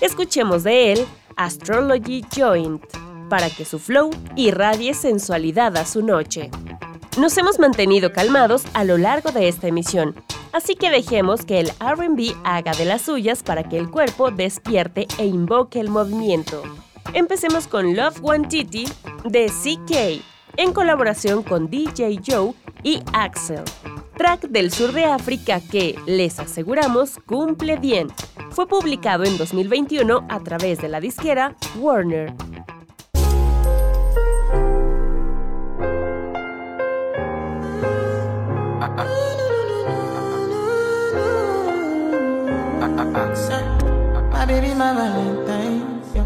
Escuchemos 0.00 0.64
de 0.64 0.92
él 0.92 1.06
Astrology 1.36 2.24
Joint 2.34 2.82
para 3.28 3.48
que 3.48 3.64
su 3.64 3.78
flow 3.78 4.10
irradie 4.36 4.92
sensualidad 4.94 5.76
a 5.76 5.86
su 5.86 6.02
noche. 6.02 6.50
Nos 7.18 7.36
hemos 7.36 7.58
mantenido 7.58 8.12
calmados 8.12 8.64
a 8.72 8.84
lo 8.84 8.96
largo 8.96 9.32
de 9.32 9.48
esta 9.48 9.66
emisión, 9.66 10.14
así 10.52 10.76
que 10.76 10.90
dejemos 10.90 11.44
que 11.44 11.58
el 11.58 11.70
RB 11.80 12.36
haga 12.44 12.72
de 12.72 12.84
las 12.84 13.02
suyas 13.02 13.42
para 13.42 13.64
que 13.64 13.78
el 13.78 13.90
cuerpo 13.90 14.30
despierte 14.30 15.08
e 15.18 15.26
invoque 15.26 15.80
el 15.80 15.88
movimiento. 15.88 16.62
Empecemos 17.12 17.66
con 17.66 17.96
Love 17.96 18.20
One 18.22 18.46
Titty 18.46 18.86
de 19.24 19.46
CK, 19.46 20.24
en 20.56 20.72
colaboración 20.72 21.42
con 21.42 21.68
DJ 21.68 22.20
Joe 22.24 22.54
y 22.84 23.02
Axel. 23.12 23.64
Track 24.16 24.42
del 24.42 24.70
sur 24.70 24.92
de 24.92 25.04
África 25.04 25.60
que, 25.60 25.98
les 26.06 26.38
aseguramos, 26.38 27.18
cumple 27.26 27.76
bien. 27.76 28.08
Fue 28.50 28.68
publicado 28.68 29.24
en 29.24 29.36
2021 29.36 30.26
a 30.28 30.40
través 30.40 30.78
de 30.78 30.88
la 30.88 31.00
disquera 31.00 31.56
Warner. 31.76 32.32
Baby, 44.50 44.74
my 44.74 44.92
Valentine. 44.92 46.02
Yo. 46.12 46.24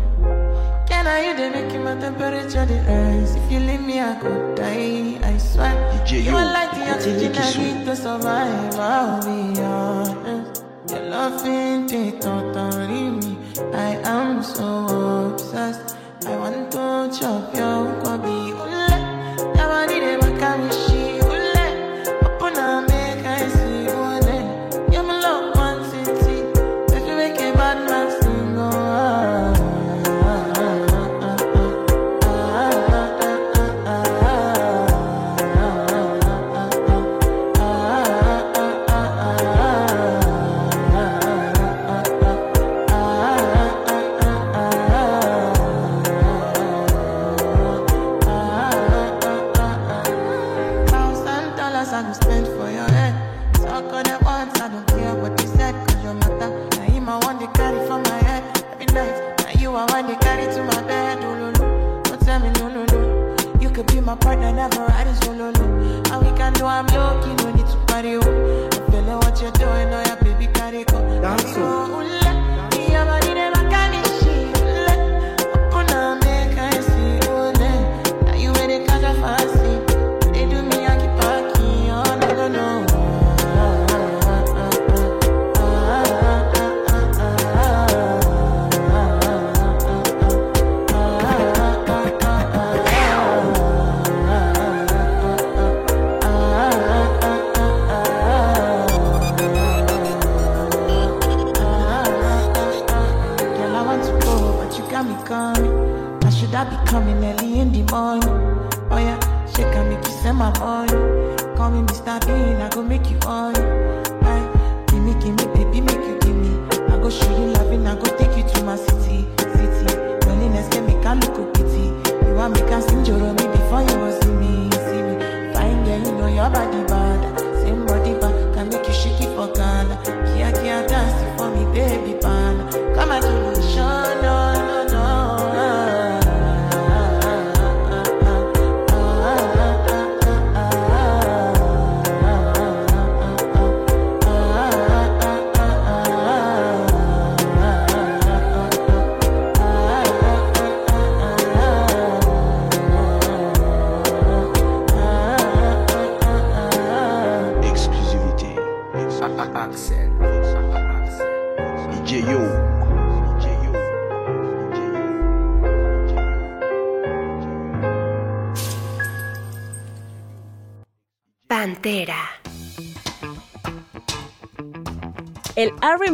Can 0.89 1.07
I 1.07 1.21
hear 1.25 1.37
the 1.37 1.51
making 1.51 1.85
my 1.85 1.95
temperature 1.95 2.65
the 2.65 2.81
rise? 2.89 3.35
If 3.37 3.53
you 3.53 3.59
leave 3.61 3.83
me, 3.83 4.01
I 4.01 4.15
could 4.15 4.55
die. 4.57 5.19
I 5.23 5.37
swear. 5.37 5.75
DJ, 5.93 6.25
you 6.25 6.35
are 6.35 6.51
like 6.57 6.71
the 6.73 6.91
oxygen 6.91 7.37
I 7.37 7.53
need 7.59 7.85
to 7.85 7.95
survive. 7.95 8.81
I'll 8.81 9.21
be 9.21 9.61
honest. 9.61 10.65
Your 10.89 11.03
love 11.11 11.45
ain't 11.45 12.23
totally 12.23 13.11
me. 13.11 13.37
I 13.75 14.01
am 14.09 14.43
so 14.43 14.69
obsessed. 15.29 15.95
I 16.27 16.35
want 16.39 16.73
to 16.73 17.13
chop 17.13 17.55
your 17.55 17.77
nkwobi. 17.93 18.39
Ule, 18.57 18.89
your 19.55 19.69
body 19.69 20.01
they 20.01 20.17
make 20.17 20.43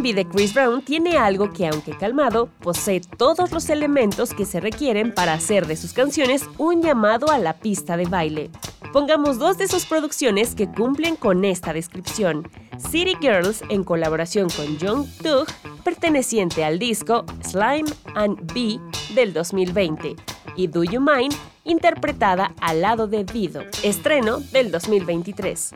RB 0.01 0.15
de 0.15 0.27
Chris 0.27 0.55
Brown 0.55 0.83
tiene 0.83 1.19
algo 1.19 1.51
que, 1.53 1.67
aunque 1.67 1.97
calmado, 1.97 2.49
posee 2.61 3.01
todos 3.01 3.53
los 3.53 3.69
elementos 3.69 4.33
que 4.33 4.47
se 4.47 4.61
requieren 4.61 5.13
para 5.13 5.35
hacer 5.35 5.67
de 5.67 5.77
sus 5.77 5.93
canciones 5.93 6.45
un 6.59 6.83
llamado 6.83 7.31
a 7.31 7.39
la 7.39 7.59
pista 7.59 7.97
de 7.97 8.07
baile. 8.07 8.51
Pongamos 8.93 9.39
dos 9.39 9.59
de 9.59 9.69
sus 9.69 9.85
producciones 9.85 10.55
que 10.55 10.69
cumplen 10.69 11.17
con 11.17 11.45
esta 11.45 11.73
descripción. 11.73 12.49
City 12.79 13.15
Girls 13.21 13.63
en 13.69 13.85
colaboración 13.85 14.49
con 14.51 14.79
Young 14.79 15.07
Thug, 15.23 15.47
perteneciente 15.85 16.65
al 16.65 16.79
disco 16.79 17.25
Slime 17.43 17.91
and 18.15 18.53
Bee 18.53 18.81
del 19.15 19.33
2020, 19.33 20.17
y 20.57 20.67
Do 20.67 20.83
You 20.83 21.01
Mind, 21.01 21.35
interpretada 21.65 22.55
al 22.61 22.81
lado 22.81 23.07
de 23.07 23.25
Dido, 23.25 23.63
estreno 23.83 24.41
del 24.41 24.71
2023. 24.71 25.75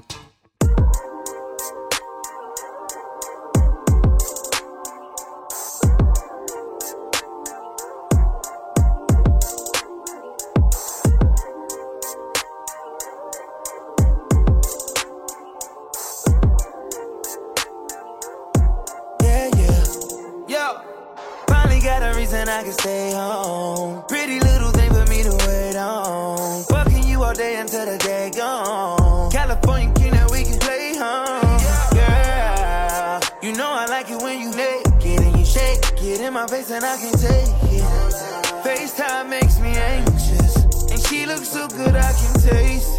And 36.71 36.85
I 36.85 36.97
can't 36.97 37.21
take 37.21 37.73
it. 37.73 37.83
FaceTime 38.65 39.29
makes 39.29 39.59
me 39.61 39.71
anxious. 39.71 40.91
And 40.91 41.01
she 41.07 41.27
looks 41.27 41.49
so 41.49 41.69
good 41.69 41.95
I 41.95 42.13
can 42.13 42.41
taste 42.41 42.94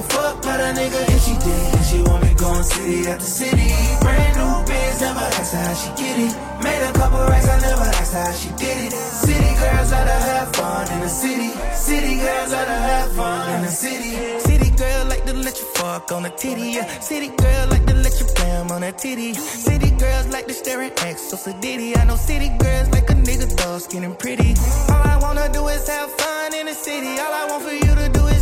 a 0.00 0.02
fuck 0.08 0.36
about 0.42 0.60
a 0.60 0.68
nigga 0.78 1.00
if 1.14 1.20
she 1.24 1.34
did. 1.44 1.74
And 1.76 1.84
she 1.84 1.98
want 2.02 2.22
me 2.24 2.34
going 2.34 2.62
city 2.62 3.08
after 3.08 3.24
city. 3.24 3.68
Brand 4.00 4.34
new 4.40 4.54
biz, 4.66 5.00
never 5.00 5.26
asked 5.38 5.54
how 5.54 5.74
she 5.74 5.90
get 6.00 6.16
it. 6.26 6.32
Made 6.64 6.82
a 6.88 6.92
couple 6.92 7.20
racks, 7.28 7.48
I 7.48 7.60
never 7.60 7.88
asked 8.00 8.14
how 8.14 8.32
she 8.32 8.50
did 8.56 8.76
it. 8.88 8.92
City 8.92 9.52
girls 9.60 9.92
oughta 9.92 10.16
have 10.28 10.52
fun 10.56 10.92
in 10.92 11.00
the 11.00 11.08
city. 11.08 11.50
City 11.74 12.14
girls 12.24 12.52
oughta 12.52 12.76
have 12.88 13.12
fun 13.12 13.54
in 13.54 13.62
the 13.62 13.72
city. 13.84 14.12
City 14.40 14.70
girl 14.76 15.04
like 15.06 15.24
to 15.26 15.34
let 15.34 15.58
you 15.60 15.66
fuck 15.76 16.12
on 16.12 16.22
the 16.22 16.30
titty. 16.30 16.68
Yeah. 16.76 16.86
City 17.00 17.28
girl 17.28 17.68
like 17.68 17.86
to 17.86 17.94
let 17.94 18.14
you 18.20 18.26
bam 18.36 18.70
on 18.70 18.80
that 18.80 18.98
titty. 18.98 19.34
City 19.34 19.90
girls 20.02 20.26
like 20.28 20.46
to 20.46 20.54
stare 20.54 20.82
at 20.82 21.02
X, 21.04 21.28
so 21.28 21.36
sedity. 21.36 21.96
I 21.98 22.04
know 22.04 22.16
city 22.16 22.48
girls 22.58 22.88
like 22.90 23.10
a 23.10 23.14
nigga 23.14 23.48
dark 23.56 23.82
skin 23.82 24.04
and 24.04 24.18
pretty. 24.18 24.54
All 24.88 25.04
I 25.14 25.18
wanna 25.20 25.48
do 25.52 25.68
is 25.68 25.86
have 25.88 26.10
fun 26.12 26.54
in 26.54 26.66
the 26.66 26.74
city. 26.74 27.12
All 27.24 27.34
I 27.42 27.44
want 27.50 27.62
for 27.64 27.74
you 27.74 27.94
to 28.02 28.08
do 28.08 28.26
is 28.26 28.39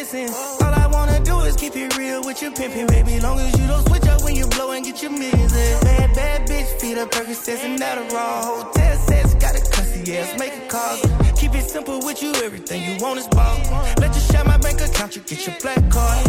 missing. 0.00 0.30
All 0.62 0.74
I 0.84 0.86
wanna 0.86 1.20
do 1.20 1.40
is 1.40 1.56
keep 1.56 1.76
it 1.76 1.96
real 1.98 2.22
with 2.24 2.40
your 2.42 2.52
pimpin', 2.52 2.88
baby. 2.88 3.20
Long 3.20 3.38
as 3.38 3.52
you 3.58 3.66
don't 3.66 3.86
switch 3.88 4.06
up 4.08 4.22
when 4.24 4.34
you 4.34 4.46
blow 4.46 4.70
and 4.72 4.84
get 4.84 5.02
your 5.02 5.12
music. 5.12 5.72
Bad, 5.82 6.14
bad 6.14 6.48
bitch, 6.48 6.68
feed 6.80 6.96
up 6.98 7.10
Percocets 7.10 7.62
and 7.64 7.78
Adderall. 7.78 8.40
Hotel 8.48 8.96
sets, 9.08 9.34
got 9.34 9.54
a 9.60 9.62
cussy 9.74 10.16
ass, 10.16 10.38
make 10.38 10.54
a 10.56 10.66
call. 10.68 10.96
Keep 11.36 11.54
it 11.54 11.68
simple 11.68 12.00
with 12.06 12.22
you, 12.22 12.32
everything 12.46 12.80
you 12.88 12.96
want 13.02 13.18
is 13.18 13.28
ball. 13.28 13.56
Let 14.00 14.14
you 14.14 14.22
share 14.30 14.44
my 14.44 14.58
bank 14.58 14.80
account, 14.80 15.16
you 15.16 15.22
get 15.22 15.46
your 15.46 15.56
black 15.60 15.82
card. 15.90 16.26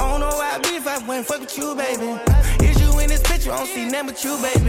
I 0.00 0.04
don't 0.08 0.20
know 0.20 0.34
why 0.40 0.48
I 0.56 0.58
be 0.58 0.76
if 0.76 0.86
I 0.86 0.98
went 1.06 1.26
fuck 1.26 1.40
with 1.40 1.56
you, 1.56 1.74
baby. 1.74 2.10
In 3.08 3.16
this 3.16 3.24
picture? 3.24 3.52
I 3.52 3.56
don't 3.56 3.66
see 3.66 3.88
nothing 3.88 4.12
but 4.12 4.20
you, 4.22 4.36
baby. 4.36 4.68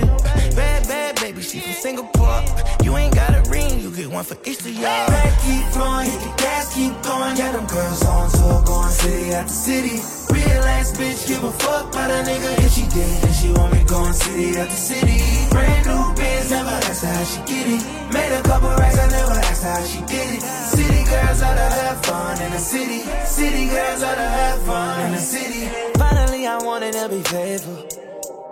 Bad, 0.55 0.87
bad 0.87 1.19
baby, 1.19 1.41
she 1.41 1.59
from 1.59 1.73
Singapore. 1.73 2.39
You 2.81 2.95
ain't 2.95 3.13
got 3.13 3.35
a 3.35 3.43
ring, 3.51 3.81
you 3.81 3.91
get 3.91 4.07
one 4.07 4.23
for 4.23 4.37
each 4.47 4.61
of 4.61 4.71
y'all. 4.71 5.11
Back 5.11 5.35
keep 5.43 5.65
flowing, 5.75 6.07
hit 6.07 6.21
the 6.23 6.31
gas, 6.39 6.73
keep 6.73 6.95
going. 7.03 7.35
Yeah, 7.35 7.51
them 7.51 7.67
girls 7.67 8.01
on 8.05 8.31
tour, 8.31 8.63
going 8.63 8.95
city 8.95 9.33
after 9.35 9.51
city. 9.51 9.99
Real 10.31 10.63
ass 10.71 10.95
bitch, 10.95 11.27
give 11.27 11.43
a 11.43 11.51
fuck 11.51 11.91
about 11.91 12.11
a 12.11 12.23
nigga 12.23 12.63
if 12.63 12.71
she 12.71 12.87
did. 12.87 13.11
And 13.27 13.35
she 13.35 13.51
want 13.51 13.73
me 13.73 13.83
going 13.83 14.13
city 14.13 14.55
after 14.55 14.79
city. 14.87 15.19
Brand 15.51 15.83
new 15.83 16.15
biz, 16.15 16.49
never 16.49 16.79
asked 16.87 17.03
how 17.03 17.23
she 17.27 17.39
get 17.43 17.67
it. 17.67 17.83
Made 18.13 18.31
a 18.31 18.41
couple 18.43 18.69
racks, 18.69 18.99
I 18.99 19.09
never 19.19 19.35
asked 19.35 19.63
how 19.67 19.83
she 19.83 19.99
did 20.07 20.39
it. 20.39 20.41
City 20.47 21.03
girls 21.11 21.43
oughta 21.43 21.67
have 21.75 22.05
fun 22.05 22.41
in 22.41 22.51
the 22.53 22.59
city. 22.59 23.03
City 23.27 23.67
girls 23.67 24.01
oughta 24.01 24.23
have 24.23 24.63
fun 24.63 25.07
in 25.07 25.11
the 25.11 25.19
city. 25.19 25.67
Finally, 25.99 26.47
I 26.47 26.57
wanted 26.63 26.93
to 26.93 27.09
be 27.09 27.21
faithful. 27.23 28.08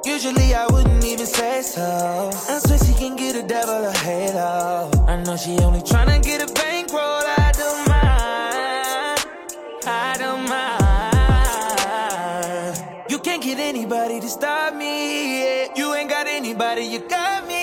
Usually 0.08 0.55
I 0.55 0.66
wouldn't 0.68 1.03
even 1.03 1.26
say 1.26 1.62
so. 1.62 2.32
I 2.32 2.60
swear 2.60 2.80
she 2.80 2.93
can 2.93 3.18
get 3.18 3.36
a 3.36 3.43
devil 3.43 3.84
a 3.86 3.91
halo. 3.91 4.89
I 5.05 5.22
know 5.22 5.36
she 5.36 5.58
only 5.60 5.82
tryna 5.82 6.24
get 6.24 6.41
a 6.41 6.53
bankroll. 6.53 7.01
I 7.01 7.51
don't 7.51 7.89
mind. 7.89 9.26
I 9.86 10.16
don't 10.18 10.47
mind. 12.78 13.12
You 13.12 13.20
can't 13.20 13.43
get 13.43 13.60
anybody 13.60 14.22
to 14.22 14.30
stop 14.30 14.74
me. 14.74 15.41
Yeah. 15.41 15.74
You 15.76 15.93
ain't 15.93 16.10
got 16.10 16.26
anybody. 16.26 16.84
You 16.84 16.99
got 16.99 17.45
me. 17.45 17.57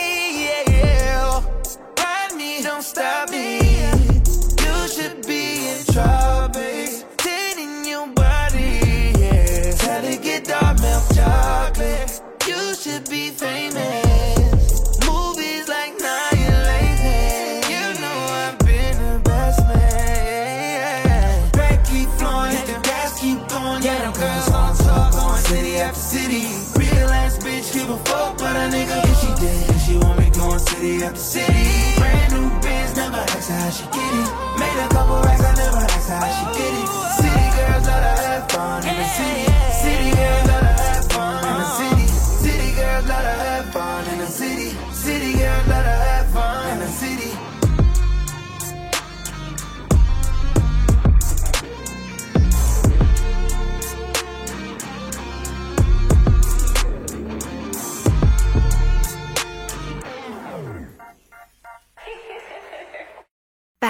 City 30.84 31.04
after 31.04 31.18
city. 31.18 31.98
Brand 31.98 32.32
new 32.32 32.60
biz, 32.60 32.96
never 32.96 33.16
asked 33.16 33.50
how 33.50 33.70
she 33.70 33.84
get 33.84 34.12
it. 34.20 34.30
Made 34.60 34.84
a 34.84 34.88
couple 34.92 35.22
racks, 35.22 35.42
I 35.42 35.54
never 35.54 35.76
asked 35.76 36.10
how 36.10 36.28
she 36.36 36.44
did 36.58 36.74
it. 36.80 36.88
City 37.20 37.46
girls 37.56 37.88
oughta 37.88 38.12
have 38.22 38.50
fun 38.50 38.86
in 38.86 38.96
the 38.96 39.08
city. 39.16 39.63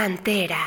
Pantera. 0.05 0.61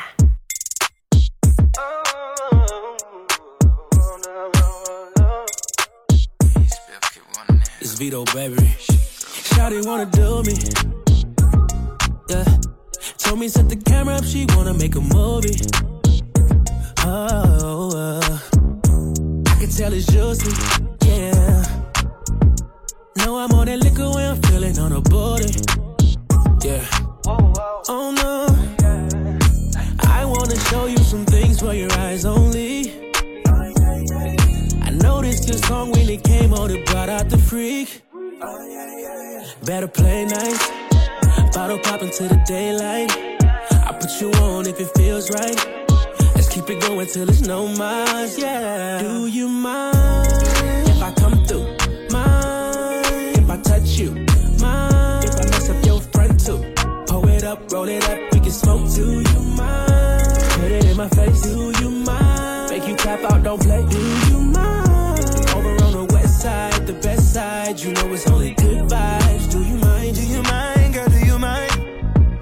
It's 7.80 7.94
Vito, 8.00 8.26
baby. 8.34 8.56
Shawty 9.54 9.86
wanna 9.86 10.08
do 10.08 10.42
me. 10.42 10.56
Yeah. 12.30 12.46
Told 13.20 13.40
me 13.40 13.48
set 13.48 13.70
the 13.70 13.76
camera 13.76 14.16
up, 14.16 14.24
she 14.24 14.48
wanna 14.56 14.74
make 14.74 14.96
a 14.96 15.02
movie. 15.02 15.62
Oh, 17.06 17.92
uh. 17.96 18.40
I 19.52 19.56
can 19.60 19.70
tell 19.70 19.94
it's 19.94 20.08
juicy. 20.08 20.50
Yeah. 21.06 21.64
Know 23.18 23.38
I'm 23.38 23.52
on 23.52 23.68
that 23.68 23.78
liquor 23.84 24.10
when 24.10 24.32
I'm 24.32 24.42
feeling 24.42 24.80
on 24.80 24.94
a 24.94 25.02
body. 25.02 25.52
Yeah. 26.64 26.84
Oh 27.28 28.12
no. 28.16 28.37
For 31.68 31.74
your 31.74 31.92
eyes 32.00 32.24
only. 32.24 32.94
I 34.88 34.90
noticed 34.92 35.50
your 35.50 35.58
song 35.58 35.92
when 35.92 36.08
it 36.10 36.24
came 36.24 36.54
on, 36.54 36.72
it 36.72 36.86
brought 36.86 37.10
out 37.10 37.30
the 37.30 37.38
freak. 37.38 38.04
Better 39.66 39.90
play 39.90 40.24
nice. 40.24 40.64
Bottle 41.54 41.80
pop 41.80 42.02
into 42.02 42.24
the 42.24 42.42
daylight. 42.48 43.12
I 43.90 43.92
put 44.00 44.12
you 44.22 44.32
on 44.46 44.66
if 44.66 44.80
it 44.80 44.90
feels 44.96 45.30
right. 45.30 45.60
Let's 46.36 46.48
keep 46.48 46.70
it 46.70 46.80
going 46.80 47.08
till 47.08 47.28
it's 47.28 47.42
no 47.42 47.68
miles, 47.68 48.38
yeah. 48.38 49.02
Do 49.02 49.28
you 49.28 49.50
mind 49.50 50.88
if 50.88 51.02
I 51.02 51.12
come 51.22 51.44
through? 51.48 51.68
Mind 52.16 53.40
if 53.40 53.50
I 53.50 53.58
touch 53.58 53.90
you? 54.00 54.12
Mind 54.62 55.26
if 55.26 55.36
I 55.42 55.44
mess 55.52 55.70
up 55.70 55.86
your 55.86 56.00
front 56.00 56.40
too? 56.46 56.60
Pull 57.08 57.28
it 57.28 57.44
up, 57.44 57.60
roll 57.74 57.90
it 57.90 58.08
up, 58.10 58.20
we 58.32 58.40
can 58.40 58.52
smoke. 58.52 58.90
Do 58.96 59.20
you 59.20 59.47
my 60.98 61.08
face. 61.10 61.42
Do 61.44 61.72
you 61.80 61.92
mind? 61.92 62.72
Make 62.72 62.88
you 62.88 62.96
tap 62.96 63.20
out, 63.32 63.44
don't 63.44 63.62
play. 63.62 63.86
Do 63.86 64.00
you 64.30 64.40
mind? 64.42 65.20
Over 65.56 65.74
on 65.86 65.92
the 65.94 66.08
west 66.12 66.42
side, 66.42 66.88
the 66.88 66.94
best 66.94 67.34
side. 67.34 67.80
You 67.80 67.94
know 67.94 68.12
it's 68.14 68.28
only 68.28 68.56
good 68.56 68.90
vibes. 68.90 69.52
Do 69.52 69.60
you 69.64 69.78
mind? 69.78 70.16
Do 70.16 70.24
you 70.26 70.42
mind, 70.42 70.94
girl? 70.96 71.08
Do 71.08 71.20
you 71.24 71.38
mind? 71.38 71.72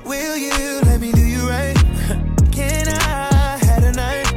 Will 0.05 0.37
you 0.37 0.81
let 0.85 1.01
me 1.01 1.11
do 1.11 1.25
you 1.25 1.49
right? 1.49 1.75
Can 2.53 2.87
I 2.87 3.59
have 3.67 3.83
a 3.83 3.91
night? 3.91 4.27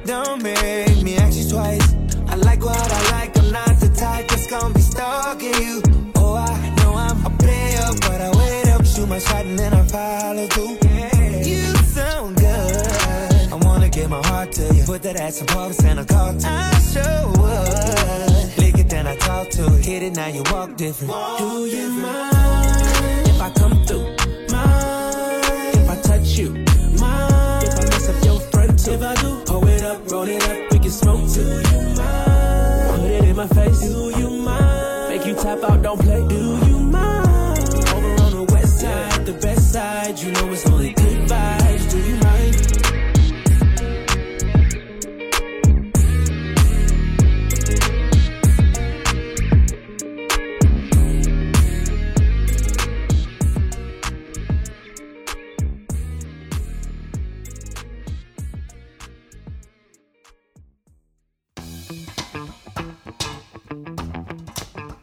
Don't 0.06 0.42
make 0.42 1.00
me 1.04 1.16
ask 1.18 1.38
you 1.38 1.48
twice. 1.48 1.94
I 2.26 2.34
like 2.34 2.64
what 2.64 2.92
I 2.98 3.10
like. 3.12 3.38
I'm 3.38 3.52
not 3.52 3.78
the 3.78 3.90
type 3.94 4.26
that's 4.26 4.48
gonna 4.48 4.74
be 4.74 4.80
stalking 4.80 5.54
you. 5.62 5.82
Oh, 6.16 6.34
I 6.34 6.74
know 6.78 6.94
I'm 6.94 7.24
a 7.24 7.30
player, 7.38 7.88
but 8.06 8.20
I 8.20 8.30
wait 8.38 8.68
up, 8.70 8.84
shoot 8.84 9.08
my 9.08 9.20
shot, 9.20 9.46
and 9.46 9.56
then 9.56 9.72
I 9.72 9.86
follow 9.86 10.46
through. 10.48 10.81
My 14.12 14.26
heart 14.28 14.52
to 14.52 14.74
you. 14.74 14.84
Put 14.84 15.02
that 15.02 15.16
ass 15.16 15.40
in 15.40 15.46
Paris 15.46 15.82
and 15.84 16.00
I 16.00 16.04
call 16.04 16.32
to 16.36 16.46
you. 16.46 16.52
I 16.52 16.78
sure 16.92 17.26
would. 17.40 18.58
Lick 18.58 18.78
it, 18.78 18.88
then 18.90 19.06
I 19.06 19.16
talk 19.16 19.48
to 19.56 19.64
it. 19.74 19.84
Hit 19.84 20.02
it, 20.02 20.14
now 20.14 20.26
you 20.26 20.42
walk 20.52 20.76
different. 20.76 21.12
Do 21.38 21.64
you 21.64 21.88
mind 21.88 23.26
if 23.32 23.40
I 23.40 23.50
come 23.60 23.76
through? 23.86 24.08
Mind 24.52 25.76
if 25.80 25.88
I 25.88 25.96
touch 26.02 26.28
you? 26.38 26.50
Mind 27.00 27.64
if 27.68 27.74
I 27.80 27.84
mess 27.90 28.08
up 28.10 28.24
your 28.24 28.40
front 28.52 28.78
too? 28.84 28.92
If 28.92 29.02
I 29.02 29.14
do, 29.22 29.30
pull 29.46 29.66
it 29.66 29.82
up, 29.82 30.10
roll 30.10 30.28
it 30.28 30.42
up, 30.50 30.72
we 30.72 30.78
can 30.78 30.90
smoke 30.90 31.24
too. 31.32 31.48
Do 31.48 31.70
you 31.72 31.82
mind? 31.96 33.00
Put 33.00 33.10
it 33.16 33.24
in 33.24 33.36
my 33.36 33.48
face. 33.48 33.80
Do 33.80 34.12
you 34.20 34.28
mind? 34.30 35.08
Make 35.08 35.26
you 35.26 35.34
tap 35.34 35.64
out, 35.64 35.82
don't 35.82 35.98
play. 35.98 36.20
Do 36.28 36.42
you 36.66 36.78
mind? 36.78 37.58
Over 37.94 38.12
on 38.24 38.32
the 38.38 38.46
west 38.52 38.80
side, 38.80 39.24
the 39.24 39.32
best 39.32 39.72
side, 39.72 40.18
you 40.18 40.32
know 40.32 40.52
it's 40.52 40.66
only 40.66 40.92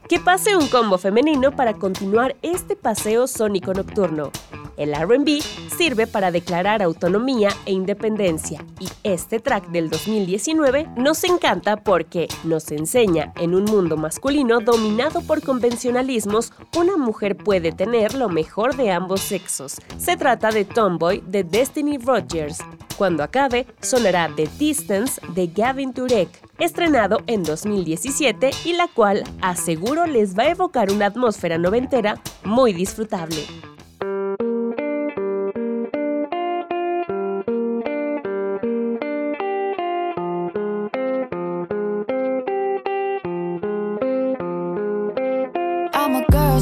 Que 0.09 0.19
pase 0.19 0.55
un 0.55 0.67
combo 0.69 0.97
femenino 0.97 1.55
para 1.55 1.75
continuar 1.75 2.35
este 2.41 2.75
paseo 2.75 3.27
sónico 3.27 3.75
nocturno. 3.75 4.31
El 4.79 4.95
RB 4.95 5.41
sirve 5.77 6.07
para 6.07 6.31
declarar 6.31 6.81
autonomía 6.81 7.49
e 7.65 7.73
independencia 7.73 8.63
y 8.79 8.87
este 9.03 9.41
track 9.41 9.67
del 9.71 9.89
2019 9.89 10.87
nos 10.95 11.25
encanta 11.25 11.83
porque 11.83 12.29
nos 12.45 12.71
enseña 12.71 13.33
en 13.35 13.55
un 13.55 13.65
mundo 13.65 13.97
masculino 13.97 14.61
dominado 14.61 15.21
por 15.21 15.43
convencionalismos, 15.43 16.53
una 16.77 16.95
mujer 16.95 17.35
puede 17.35 17.73
tener 17.73 18.13
lo 18.13 18.29
mejor 18.29 18.77
de 18.77 18.91
ambos 18.91 19.19
sexos. 19.19 19.75
Se 19.97 20.15
trata 20.15 20.49
de 20.49 20.63
Tomboy 20.63 21.21
de 21.27 21.43
Destiny 21.43 21.97
Rogers. 21.97 22.59
Cuando 22.97 23.23
acabe, 23.23 23.67
sonará 23.81 24.31
The 24.33 24.47
Distance 24.57 25.21
de 25.35 25.47
Gavin 25.47 25.93
Turek, 25.93 26.29
estrenado 26.57 27.19
en 27.27 27.43
2017 27.43 28.51
y 28.63 28.73
la 28.73 28.87
cual 28.87 29.25
aseguro 29.41 30.05
les 30.05 30.37
va 30.37 30.43
a 30.43 30.51
evocar 30.51 30.89
una 30.89 31.07
atmósfera 31.07 31.57
noventera 31.57 32.21
muy 32.45 32.71
disfrutable. 32.71 33.45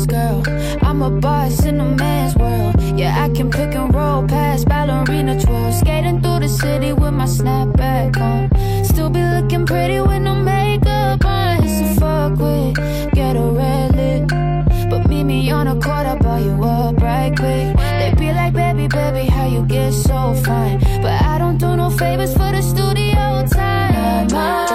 Girl. 0.08 0.44
I'm 0.82 1.02
a 1.02 1.10
boss 1.10 1.66
in 1.66 1.80
a 1.80 1.86
man's 1.86 2.36
world. 2.36 2.76
Yeah, 2.98 3.24
I 3.24 3.30
can 3.30 3.52
pick 3.52 3.76
and 3.76 3.94
roll 3.94 4.28
past 4.28 4.68
ballerina 4.68 5.40
twirl. 5.42 5.72
Skating 5.72 6.22
through 6.22 6.40
the 6.40 6.50
city 6.50 6.94
with 6.94 7.14
my 7.14 7.26
snapback 7.26 8.18
on. 8.18 8.86
Still 8.86 9.10
be 9.10 9.22
looking 9.22 9.66
pretty 9.66 10.00
with 10.02 10.22
no 10.22 10.36
makeup 10.36 11.24
on. 11.26 11.64
It's 11.64 11.80
a 11.82 12.00
fuck 12.00 12.40
with, 12.40 12.76
get 13.14 13.36
a 13.36 13.48
red 13.60 13.96
lip. 13.96 14.90
But 14.90 15.08
meet 15.10 15.26
me 15.26 15.52
on 15.52 15.68
a 15.68 15.74
court, 15.74 16.06
I'll 16.08 16.18
buy 16.18 16.40
you 16.40 16.64
up 16.64 16.98
right 17.02 17.36
quick. 17.36 17.76
They 18.00 18.14
be 18.18 18.32
like, 18.32 18.54
baby, 18.54 18.88
baby, 18.88 19.26
how 19.30 19.48
you 19.48 19.64
get 19.66 19.92
so 19.92 20.34
fine? 20.46 20.80
But 21.02 21.22
I 21.22 21.38
don't 21.38 21.58
do 21.58 21.76
no 21.76 21.90
favors 21.90 22.34
for 22.34 22.52
the 22.52 22.62
studio 22.62 23.46
time. 23.52 24.28
Mama 24.32 24.67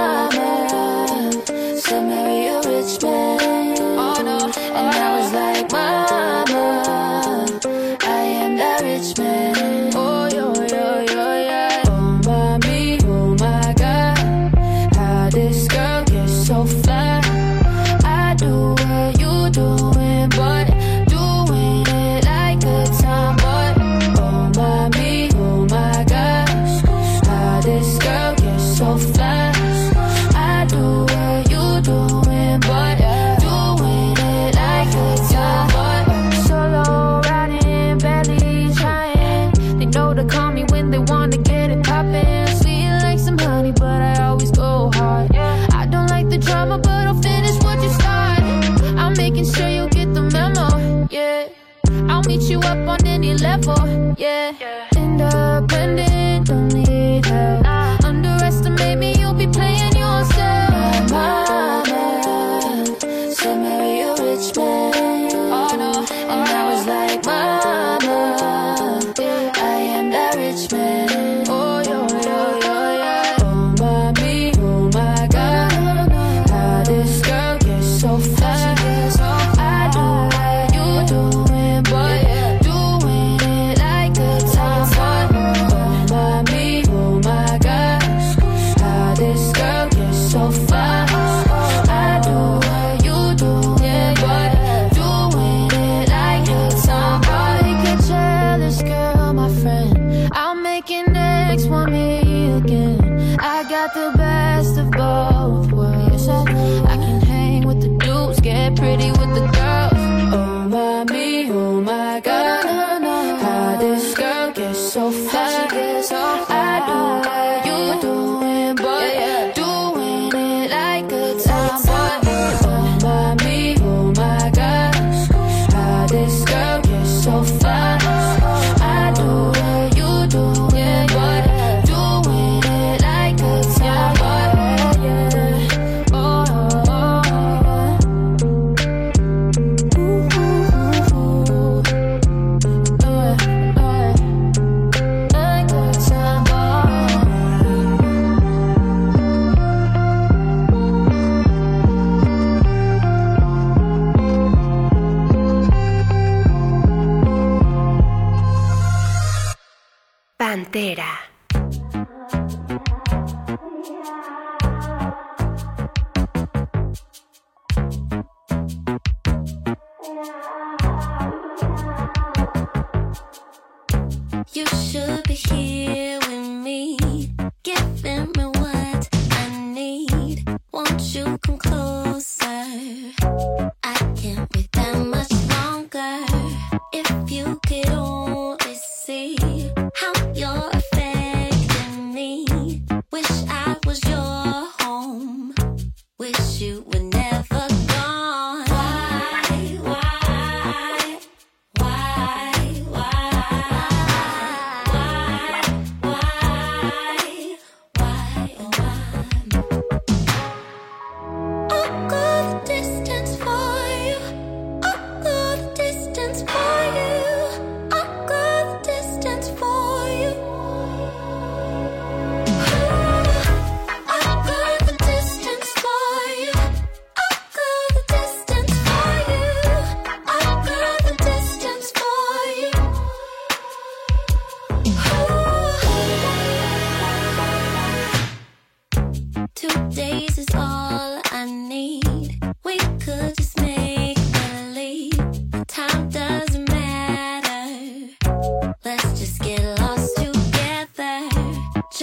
Yeah, 54.22 54.52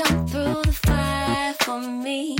jump 0.06 0.30
through 0.30 0.62
the 0.64 0.72
fire 0.72 1.54
for 1.60 1.82
me. 1.82 2.38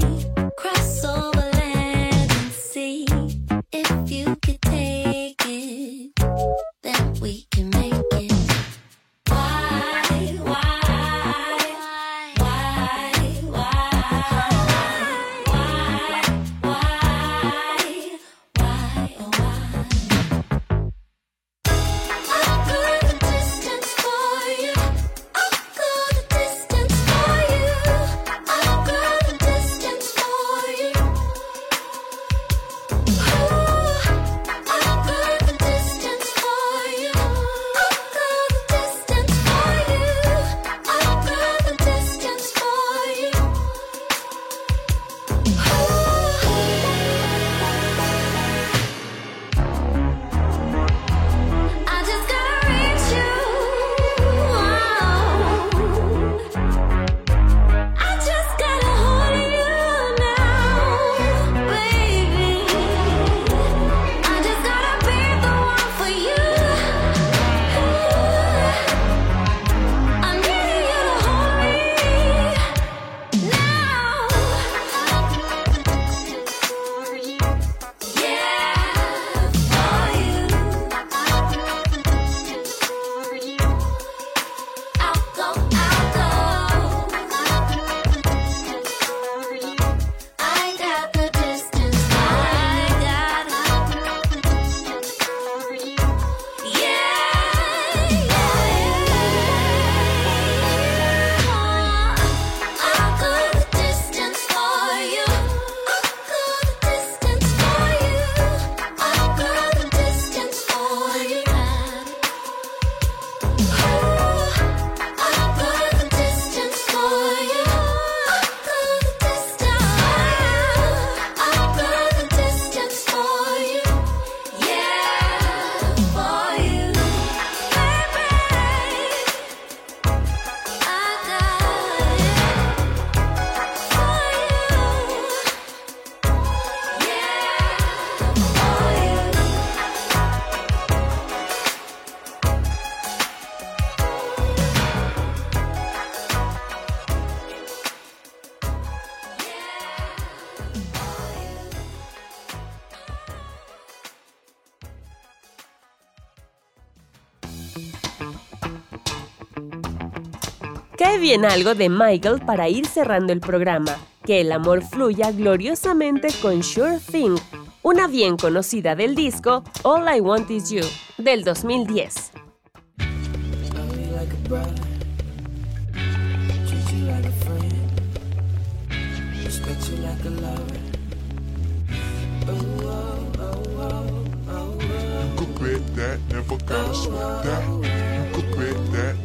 Incluyen 161.30 161.52
algo 161.52 161.76
de 161.76 161.90
Michael 161.90 162.42
para 162.44 162.70
ir 162.70 162.88
cerrando 162.88 163.32
el 163.32 163.40
programa. 163.40 163.96
Que 164.26 164.42
el 164.42 164.52
amor 164.52 164.82
fluya 164.82 165.32
gloriosamente 165.32 166.30
con 166.42 166.64
Sure 166.64 166.98
Thing, 166.98 167.36
una 167.84 168.08
bien 168.08 168.36
conocida 168.36 168.96
del 168.96 169.14
disco 169.14 169.64
All 169.84 170.08
I 170.12 170.22
Want 170.22 170.50
Is 170.50 170.72
You 170.72 170.82
del 171.20 171.44
2010. 171.44 172.32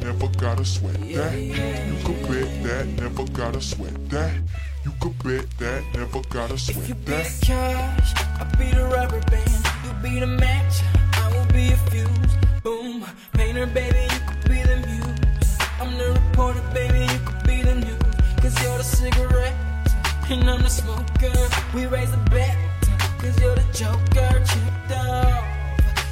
never 0.04 0.28
gotta 0.36 0.64
sweat 0.64 1.00
that. 1.14 1.34
You 1.38 1.96
could 2.04 2.20
bet 2.28 2.62
that, 2.64 2.86
never 3.00 3.24
gotta 3.32 3.60
sweat 3.60 4.10
that. 4.10 4.34
You 4.84 4.92
could 5.00 5.16
bet 5.24 5.46
that, 5.58 5.82
never 5.94 6.20
gotta 6.28 6.58
sweat 6.58 6.76
that. 6.76 6.82
if 6.82 6.88
you 6.88 6.94
that. 7.06 7.38
Cash, 7.40 8.12
I'll 8.38 8.58
be 8.58 8.70
the 8.70 8.84
rubber 8.84 9.20
band. 9.30 9.64
You 9.84 9.92
be 10.02 10.20
the 10.20 10.26
match, 10.26 10.74
I 11.14 11.32
will 11.32 11.50
be 11.52 11.72
a 11.72 11.76
fuse. 11.88 12.34
Boom, 12.62 13.04
painter, 13.32 13.66
baby, 13.66 14.02
you 14.12 14.20
could 14.28 14.44
be 14.44 14.60
the 14.70 14.76
muse. 14.86 15.58
I'm 15.80 15.96
the 15.96 16.08
reporter, 16.20 16.62
baby, 16.74 17.00
you 17.10 17.20
could 17.24 17.42
be 17.46 17.62
the 17.62 17.74
news. 17.74 18.14
Cause 18.42 18.62
you're 18.62 18.76
the 18.76 18.84
cigarette, 18.84 19.56
and 20.28 20.50
I'm 20.50 20.62
the 20.62 20.68
smoker. 20.68 21.32
We 21.74 21.86
raise 21.86 22.10
the 22.10 22.22
bet, 22.28 22.56
cause 23.20 23.40
you're 23.40 23.54
the 23.56 23.68
joker. 23.72 24.32
Checked 24.50 24.92
off, 24.92 25.44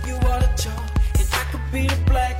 you 0.09 0.15
are 0.15 0.41
the 0.41 0.51
joke, 0.57 0.89
and 1.21 1.29
I 1.41 1.45
could 1.53 1.67
be 1.71 1.87
the 1.87 2.01
black. 2.07 2.32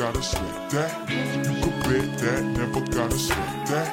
gotta 0.00 0.22
sweat 0.22 0.70
that. 0.70 1.10
You 1.10 1.60
can 1.60 1.76
bet 1.84 2.18
that, 2.20 2.42
never 2.42 2.80
gotta 2.86 3.18
sweat 3.18 3.66
that. 3.66 3.88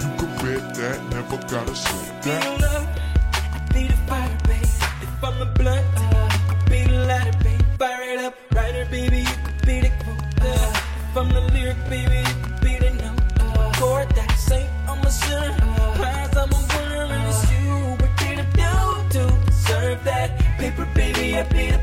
You 0.00 0.08
can 0.18 0.30
bet 0.40 0.74
that, 0.74 0.98
never 1.10 1.36
gotta 1.52 1.74
sweat 1.74 2.22
that. 2.22 2.42
Be 2.54 2.62
the 2.62 2.76
I 3.52 3.60
be 3.74 3.86
the 3.88 3.96
fire, 4.08 4.38
babe. 4.48 4.62
If 5.04 5.22
I'm 5.22 5.42
a 5.42 5.44
blunt, 5.58 5.86
uh, 5.98 6.52
I 6.52 6.54
be 6.70 6.84
the 6.84 7.04
lighter, 7.04 7.36
babe. 7.44 7.60
Fire 7.78 8.02
it 8.08 8.24
up, 8.24 8.34
writer, 8.54 8.86
baby, 8.90 9.18
you 9.18 9.36
could 9.44 9.66
be 9.66 9.80
the 9.84 9.90
quota. 10.02 10.48
Uh. 10.48 10.80
If 11.10 11.16
I'm 11.18 11.28
the 11.28 11.42
lyric, 11.52 11.80
baby, 11.90 12.18
you 12.28 12.36
could 12.42 12.60
be 12.62 12.78
the 12.78 12.90
note. 13.02 13.20
Uh. 13.40 13.72
Chord 13.78 14.08
that 14.16 14.32
say 14.38 14.66
I'm 14.88 15.04
a 15.04 15.10
sinner, 15.10 15.56
eyes 16.08 16.36
I'm 16.38 16.50
a 16.56 16.60
winner, 16.72 17.04
and 17.16 17.28
it's 17.28 17.52
you. 17.52 17.68
We're 18.00 18.16
here 18.24 18.36
to 18.40 18.46
do 18.56 19.18
to 19.18 19.52
serve 19.52 20.04
that 20.04 20.38
paper, 20.56 20.88
baby, 20.94 21.36
I 21.36 21.42
be 21.52 21.70
the 21.70 21.79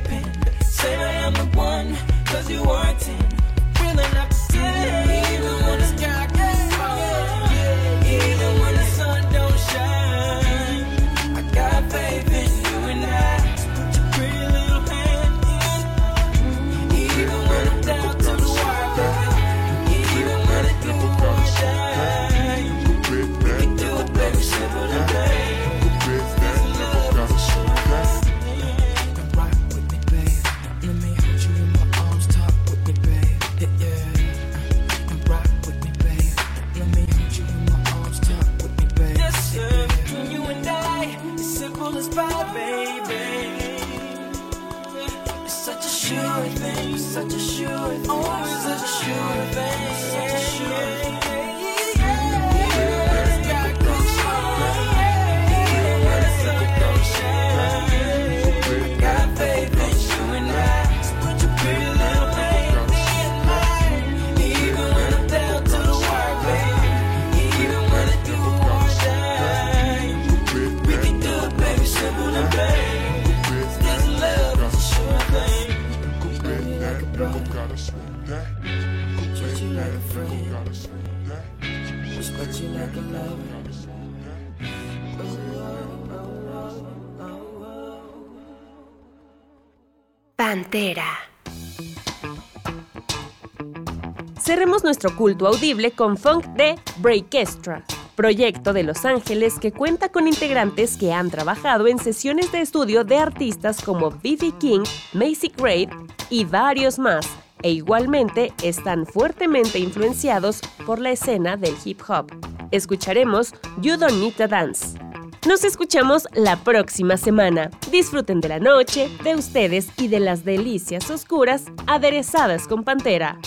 Cerremos 94.39 94.83
nuestro 94.83 95.15
culto 95.15 95.47
audible 95.47 95.91
con 95.91 96.17
funk 96.17 96.45
de 96.55 96.75
Breakestra, 96.97 97.83
proyecto 98.15 98.73
de 98.73 98.83
Los 98.83 99.03
Ángeles 99.05 99.59
que 99.59 99.71
cuenta 99.71 100.09
con 100.09 100.27
integrantes 100.27 100.97
que 100.97 101.11
han 101.13 101.29
trabajado 101.29 101.87
en 101.87 101.99
sesiones 101.99 102.51
de 102.51 102.61
estudio 102.61 103.03
de 103.03 103.17
artistas 103.17 103.81
como 103.81 104.09
B.B. 104.09 104.53
King, 104.59 104.83
Macy 105.13 105.51
Gray 105.55 105.89
y 106.29 106.45
varios 106.45 106.97
más, 106.97 107.27
e 107.61 107.71
igualmente 107.71 108.53
están 108.63 109.05
fuertemente 109.05 109.79
influenciados 109.79 110.61
por 110.85 110.99
la 110.99 111.11
escena 111.11 111.57
del 111.57 111.75
hip 111.83 112.01
hop. 112.07 112.31
Escucharemos 112.71 113.53
You 113.81 113.97
Don't 113.97 114.19
Need 114.19 114.35
to 114.35 114.47
Dance. 114.47 115.06
Nos 115.47 115.63
escuchamos 115.63 116.27
la 116.33 116.57
próxima 116.57 117.15
semana. 117.15 117.71
Disfruten 117.89 118.41
de 118.41 118.49
la 118.49 118.59
noche, 118.59 119.09
de 119.23 119.33
ustedes 119.33 119.87
y 119.95 120.09
de 120.09 120.19
las 120.19 120.43
delicias 120.43 121.09
oscuras 121.09 121.67
aderezadas 121.87 122.67
con 122.67 122.83
pantera. 122.83 123.39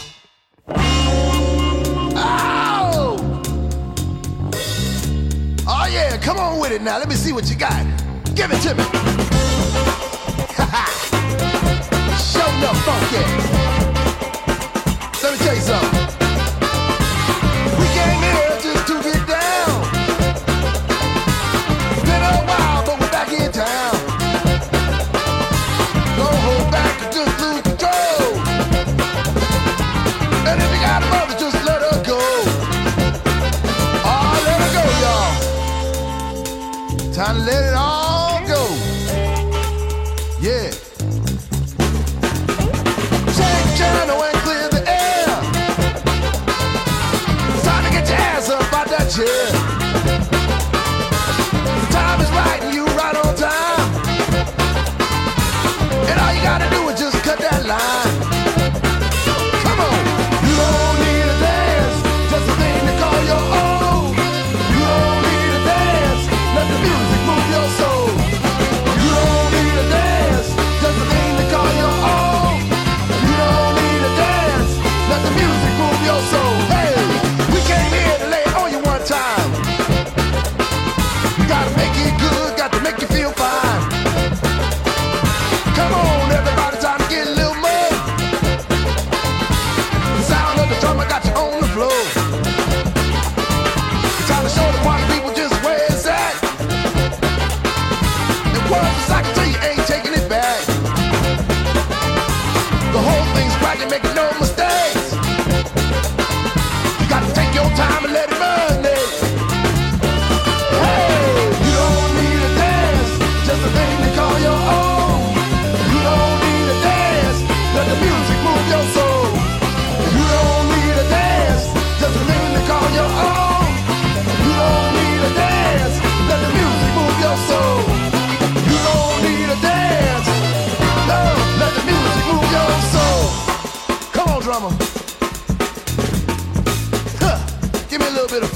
Oh! 2.17 3.17
oh 5.69 5.87
yeah, 5.93 6.17
come 6.25 6.41
on 6.41 6.59
with 6.59 6.73
it 6.73 6.81
now. 6.81 6.99
Let 6.99 7.09
me 7.09 7.17
see 7.17 7.35
what 7.35 7.51
you 7.51 7.55
got. 7.55 7.85
Give 8.35 8.51
it 8.51 8.63
to 8.63 8.75
me. 8.75 8.83
Show 12.17 12.51
no 12.63 12.73
funky. 12.87 13.70
time 37.21 37.37
to 37.37 37.43
let 37.43 37.65
it 37.65 37.75
all 37.75 37.90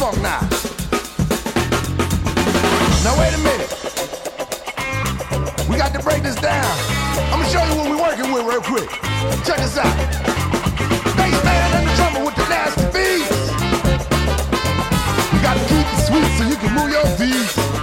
funk 0.05 0.20
now. 0.20 0.40
Now 3.05 3.18
wait 3.18 3.32
a 3.32 3.38
minute. 3.38 3.72
We 5.66 5.78
got 5.78 5.94
to 5.94 6.00
break 6.00 6.22
this 6.22 6.36
down. 6.36 6.70
I'm 7.32 7.40
gonna 7.40 7.48
show 7.48 7.64
you 7.64 7.74
what 7.78 7.88
we're 7.88 8.02
working 8.02 8.30
with 8.30 8.44
real 8.44 8.61
quick. 8.61 8.90
Check 9.46 9.57
this 9.64 9.78
out. 9.78 9.96
Bass 11.16 11.44
man 11.44 11.70
and 11.76 11.88
the 11.88 11.94
drummer 11.96 12.22
with 12.26 12.36
the 12.36 12.46
nasty 12.52 12.84
beats. 12.92 13.32
We 15.32 15.38
got 15.40 15.55
to 15.57 15.64
keep 15.72 15.86
it 15.94 16.00
sweet 16.05 16.30
so 16.36 16.44
you 16.50 16.57
can 16.57 16.74
move 16.74 16.90
your 16.90 17.07
feet. 17.16 17.74